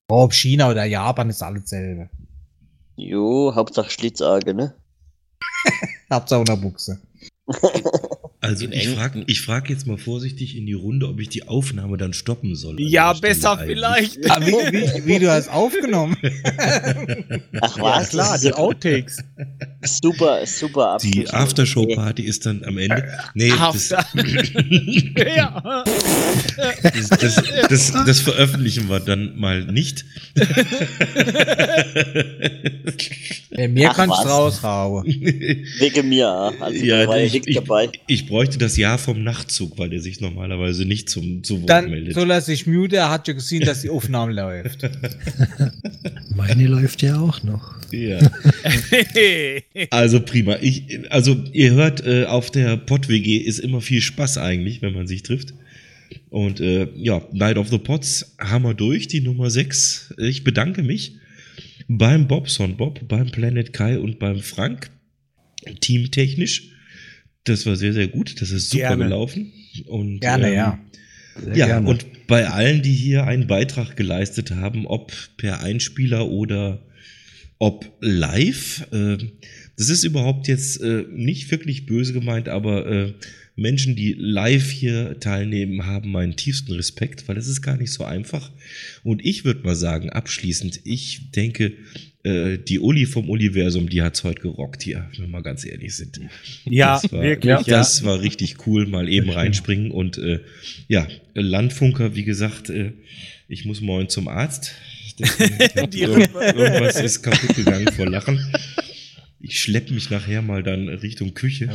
Ob 0.07 0.33
China 0.33 0.69
oder 0.69 0.85
Japan 0.85 1.29
ist 1.31 1.41
alles 1.41 1.63
dasselbe. 1.63 2.09
Jo, 2.95 3.51
Hauptsache 3.55 3.89
Schlitzarge, 3.89 4.53
ne? 4.53 4.75
Hauptsache 6.13 6.39
Unterbuchse. 6.41 6.99
Also 8.49 8.65
In 8.65 8.71
ich 8.73 8.89
frage 8.89 9.23
ich 9.27 9.41
frag 9.41 9.69
jetzt 9.69 9.85
mal 9.85 9.99
vorsichtig 9.99 10.57
in 10.57 10.65
die 10.65 10.73
Runde, 10.73 11.07
ob 11.07 11.19
ich 11.19 11.29
die 11.29 11.47
Aufnahme 11.47 11.97
dann 11.97 12.13
stoppen 12.13 12.55
soll. 12.55 12.77
an 12.77 12.87
Ja, 12.87 13.13
besser 13.13 13.59
eigentlich. 13.59 13.75
vielleicht. 13.77 14.17
Ah, 14.29 14.39
wie, 14.41 14.51
wie, 14.53 15.05
wie 15.05 15.19
du 15.19 15.31
hast 15.31 15.49
aufgenommen. 15.49 16.17
Ach 17.61 17.77
Ja, 17.77 17.83
was? 17.83 18.09
klar, 18.09 18.31
das 18.33 18.41
die 18.41 18.47
ist 18.47 18.53
Outtakes. 18.55 19.17
super, 19.83 20.43
super 20.47 20.97
Die. 21.03 21.27
Aftershow-Party 21.29 22.23
ist 22.23 22.47
dann 22.47 22.63
am 22.63 22.79
Ende. 22.79 23.07
Nee, 23.35 23.49
das, 23.49 23.93
After. 23.93 24.05
ja. 25.35 25.83
Das, 26.83 27.09
das, 27.09 27.43
das, 27.69 27.93
das 28.05 28.19
veröffentlichen 28.19 28.89
wir 28.89 28.99
dann 28.99 29.37
mal 29.39 29.65
nicht. 29.65 30.05
Äh, 33.51 33.67
mir 33.67 33.89
Ach, 33.91 33.95
kannst 33.95 34.23
du 34.23 34.27
raushauen. 34.27 35.05
Wegen 35.05 36.09
mir, 36.09 36.27
also 36.59 36.85
ja, 36.85 37.03
ja 37.03 37.17
ich, 37.17 37.47
ich, 37.47 37.55
dabei. 37.55 37.89
ich 38.07 38.27
bräuchte 38.27 38.57
das 38.57 38.77
Jahr 38.77 38.97
vom 38.97 39.23
Nachtzug, 39.23 39.77
weil 39.77 39.89
der 39.89 39.99
sich 40.01 40.21
normalerweise 40.21 40.85
nicht 40.85 41.09
zum, 41.09 41.43
zu 41.43 41.61
Wort 41.61 41.69
Dann 41.69 41.89
meldet. 41.89 42.13
soll 42.13 42.29
er 42.31 42.41
sich 42.41 42.67
mute, 42.67 42.97
er 42.97 43.09
hat 43.09 43.27
ja 43.27 43.33
gesehen, 43.33 43.65
dass 43.65 43.81
die 43.81 43.89
Aufnahme 43.89 44.33
läuft. 44.33 44.89
Meine 46.35 46.67
läuft 46.67 47.01
ja 47.01 47.19
auch 47.19 47.43
noch. 47.43 47.75
Ja. 47.91 48.19
Also 49.91 50.21
prima. 50.21 50.57
Ich, 50.61 50.99
also 51.09 51.35
ihr 51.53 51.71
hört, 51.71 52.05
äh, 52.05 52.25
auf 52.25 52.51
der 52.51 52.77
Pott-WG 52.77 53.37
ist 53.37 53.59
immer 53.59 53.81
viel 53.81 54.01
Spaß 54.01 54.37
eigentlich, 54.37 54.81
wenn 54.81 54.93
man 54.93 55.07
sich 55.07 55.23
trifft. 55.23 55.53
Und 56.29 56.59
äh, 56.59 56.87
ja, 56.95 57.27
Night 57.33 57.57
of 57.57 57.69
the 57.69 57.79
Pots 57.79 58.35
haben 58.39 58.63
wir 58.63 58.73
durch, 58.73 59.07
die 59.07 59.21
Nummer 59.21 59.49
6. 59.49 60.15
Ich 60.19 60.43
bedanke 60.43 60.83
mich 60.83 61.17
beim 61.87 62.27
Bobson 62.27 62.77
Bob, 62.77 63.07
beim 63.07 63.31
Planet 63.31 63.73
Kai 63.73 63.99
und 63.99 64.19
beim 64.19 64.39
Frank. 64.39 64.91
Teamtechnisch. 65.81 66.69
Das 67.43 67.65
war 67.65 67.75
sehr, 67.75 67.93
sehr 67.93 68.07
gut. 68.07 68.41
Das 68.41 68.51
ist 68.51 68.69
super 68.69 68.89
Gerne. 68.89 69.05
gelaufen. 69.05 69.51
Und, 69.87 70.19
Gerne, 70.19 70.47
ähm, 70.49 70.53
ja. 70.53 70.79
Sehr 71.41 71.55
ja, 71.55 71.65
gerne. 71.67 71.87
und 71.87 72.27
bei 72.27 72.47
allen, 72.47 72.81
die 72.81 72.93
hier 72.93 73.25
einen 73.25 73.47
Beitrag 73.47 73.95
geleistet 73.95 74.51
haben, 74.51 74.85
ob 74.85 75.13
per 75.37 75.61
Einspieler 75.61 76.27
oder 76.27 76.85
ob 77.59 77.91
live, 78.01 78.87
äh, 78.91 79.17
das 79.77 79.89
ist 79.89 80.03
überhaupt 80.03 80.47
jetzt 80.47 80.81
äh, 80.81 81.05
nicht 81.09 81.49
wirklich 81.51 81.85
böse 81.85 82.13
gemeint, 82.13 82.49
aber 82.49 82.85
äh, 82.85 83.13
Menschen, 83.59 83.95
die 83.95 84.15
live 84.17 84.69
hier 84.69 85.19
teilnehmen, 85.19 85.85
haben 85.85 86.11
meinen 86.11 86.35
tiefsten 86.35 86.73
Respekt, 86.73 87.27
weil 87.27 87.37
es 87.37 87.47
ist 87.47 87.61
gar 87.61 87.77
nicht 87.77 87.91
so 87.91 88.03
einfach. 88.03 88.51
Und 89.03 89.25
ich 89.25 89.45
würde 89.45 89.63
mal 89.63 89.75
sagen, 89.75 90.09
abschließend, 90.09 90.81
ich 90.85 91.31
denke, 91.31 91.73
äh, 92.23 92.57
die 92.57 92.79
Uli 92.79 93.05
vom 93.05 93.29
Universum, 93.29 93.89
die 93.89 94.01
hat's 94.01 94.23
heute 94.23 94.41
gerockt 94.41 94.83
hier, 94.83 95.07
wenn 95.11 95.21
wir 95.21 95.27
mal 95.27 95.43
ganz 95.43 95.65
ehrlich 95.65 95.95
sind. 95.95 96.19
Ja, 96.65 96.99
das 97.01 97.11
war, 97.11 97.21
wirklich, 97.21 97.49
ja. 97.49 97.61
Das 97.63 98.03
war 98.03 98.21
richtig 98.21 98.67
cool, 98.67 98.87
mal 98.87 99.07
eben 99.07 99.29
reinspringen. 99.29 99.91
Und 99.91 100.17
äh, 100.17 100.39
ja, 100.87 101.07
Landfunker, 101.33 102.15
wie 102.15 102.23
gesagt, 102.23 102.69
äh, 102.69 102.91
ich 103.47 103.65
muss 103.65 103.81
morgen 103.81 104.09
zum 104.09 104.27
Arzt. 104.27 104.73
Irgendwas 105.19 107.01
ist 107.01 107.21
kaputt 107.23 107.55
gegangen 107.55 107.87
vor 107.93 108.09
Lachen. 108.09 108.39
Ich 109.41 109.59
schlepp 109.59 109.89
mich 109.91 110.09
nachher 110.09 110.41
mal 110.41 110.63
dann 110.63 110.89
Richtung 110.89 111.33
Küche. 111.33 111.69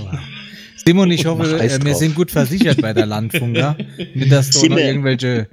Simon, 0.87 1.11
ich 1.11 1.25
hoffe, 1.27 1.59
äh, 1.59 1.85
wir 1.85 1.95
sind 1.95 2.15
gut 2.15 2.31
versichert 2.31 2.81
bei 2.83 2.93
der 2.93 3.07
Landfunker. 3.07 3.77
Nicht, 4.15 4.31
dass 4.33 4.51
du 4.51 4.67
noch 4.67 4.77
irgendwelche 4.79 5.49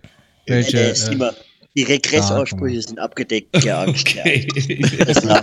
welche, 0.48 0.78
äh, 0.80 0.90
äh, 0.92 0.96
Simon, 0.96 1.30
die 1.76 1.84
Regressansprüche 1.84 2.82
sind 2.82 3.00
abgedeckt. 3.00 3.64
Ja. 3.64 3.86
Okay. 3.88 4.48
Ja, 5.26 5.42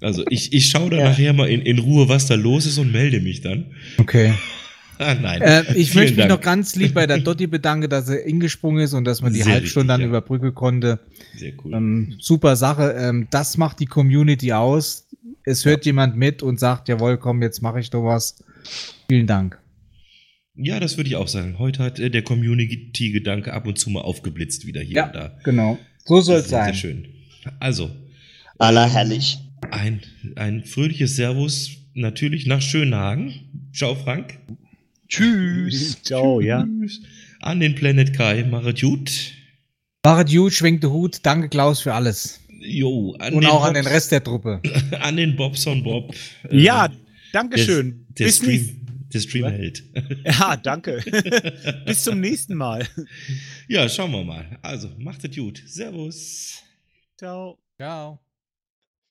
Also 0.00 0.24
ich, 0.28 0.52
ich 0.52 0.68
schaue 0.68 0.90
da 0.90 0.96
Ja. 0.98 1.08
nachher 1.10 1.32
mal 1.32 1.48
in, 1.48 1.60
in 1.62 1.78
Ruhe, 1.78 2.08
was 2.08 2.26
da 2.26 2.34
los 2.34 2.66
ist 2.66 2.78
und 2.78 2.92
melde 2.92 3.20
mich 3.20 3.42
dann. 3.42 3.66
okay. 3.98 4.32
Ah, 4.98 5.12
nein. 5.14 5.42
Äh, 5.42 5.60
ich 5.74 5.90
Vielen 5.90 6.04
möchte 6.04 6.16
mich 6.16 6.26
Dank. 6.26 6.30
noch 6.30 6.40
ganz 6.40 6.74
lieb 6.74 6.94
bei 6.94 7.06
der 7.06 7.18
Dotti 7.18 7.46
bedanken, 7.46 7.90
dass 7.90 8.06
sie 8.06 8.16
ingesprungen 8.16 8.82
ist 8.82 8.94
und 8.94 9.04
dass 9.04 9.20
man 9.20 9.34
die 9.34 9.42
Sehr 9.42 9.52
Halbstunde 9.52 9.88
dann 9.88 10.00
richtig, 10.00 10.10
ja. 10.10 10.18
überbrücken 10.18 10.54
konnte. 10.54 11.00
Sehr 11.36 11.52
cool. 11.62 11.74
Ähm, 11.74 12.14
super 12.18 12.56
Sache. 12.56 12.96
Ähm, 12.98 13.26
das 13.30 13.58
macht 13.58 13.78
die 13.80 13.84
Community 13.84 14.54
aus. 14.54 15.06
Es 15.44 15.66
hört 15.66 15.84
jemand 15.84 16.16
mit 16.16 16.42
und 16.42 16.58
sagt, 16.58 16.88
jawohl, 16.88 17.18
komm, 17.18 17.42
jetzt 17.42 17.60
mache 17.60 17.78
ich 17.78 17.90
doch 17.90 18.04
was. 18.06 18.36
Vielen 19.08 19.26
Dank. 19.26 19.58
Ja, 20.54 20.80
das 20.80 20.96
würde 20.96 21.08
ich 21.08 21.16
auch 21.16 21.28
sagen. 21.28 21.58
Heute 21.58 21.82
hat 21.82 21.98
äh, 21.98 22.10
der 22.10 22.22
Community-Gedanke 22.22 23.52
ab 23.52 23.66
und 23.66 23.78
zu 23.78 23.90
mal 23.90 24.00
aufgeblitzt 24.00 24.66
wieder 24.66 24.80
hier 24.80 24.96
Ja. 24.96 25.06
und 25.06 25.14
da. 25.14 25.38
Genau. 25.44 25.78
So 26.04 26.20
soll 26.20 26.38
es 26.40 26.48
sein. 26.48 26.66
Sehr 26.72 26.74
schön. 26.74 27.08
Also, 27.60 27.90
Allerherrlich. 28.58 29.38
ein, 29.70 30.00
ein 30.36 30.64
fröhliches 30.64 31.16
Servus, 31.16 31.70
natürlich 31.94 32.46
nach 32.46 32.62
Schönhagen. 32.62 33.68
Ciao, 33.74 33.94
Frank. 33.94 34.38
Tschüss. 35.08 36.00
Ciao, 36.02 36.40
ja. 36.40 36.64
Tschüss. 36.64 37.02
An 37.40 37.60
den 37.60 37.74
Planet 37.74 38.12
Kai, 38.14 38.44
machet 38.44 38.80
gut. 38.80 39.32
Machet 40.04 40.30
gut, 40.30 40.52
schwenkt 40.52 40.84
den 40.84 40.90
Hut. 40.90 41.18
Danke, 41.22 41.48
Klaus, 41.48 41.80
für 41.80 41.92
alles. 41.94 42.40
Jo, 42.48 43.14
an 43.18 43.34
Und 43.34 43.42
den 43.42 43.50
auch 43.50 43.64
an 43.64 43.74
den 43.74 43.84
Bobs- 43.84 43.94
Rest 43.94 44.12
der 44.12 44.24
Truppe. 44.24 44.60
An 45.00 45.16
den 45.16 45.36
Bobson 45.36 45.82
Bob. 45.84 46.14
Äh, 46.50 46.58
Ja, 46.58 46.88
Dankeschön. 47.40 48.06
der, 48.18 48.24
Bis 48.26 48.42
nächst- 48.42 48.64
Stream, 48.70 48.86
der 49.12 49.20
Stream 49.20 49.44
hält. 49.46 49.82
Ja, 50.24 50.56
danke. 50.56 51.02
Bis 51.86 52.02
zum 52.02 52.20
nächsten 52.20 52.54
Mal. 52.54 52.86
Ja, 53.68 53.88
schauen 53.88 54.10
wir 54.12 54.24
mal. 54.24 54.58
Also, 54.62 54.88
macht 54.98 55.22
es 55.24 55.36
gut. 55.36 55.62
Servus. 55.66 56.62
Ciao. 57.18 57.58
Ciao. 57.76 58.25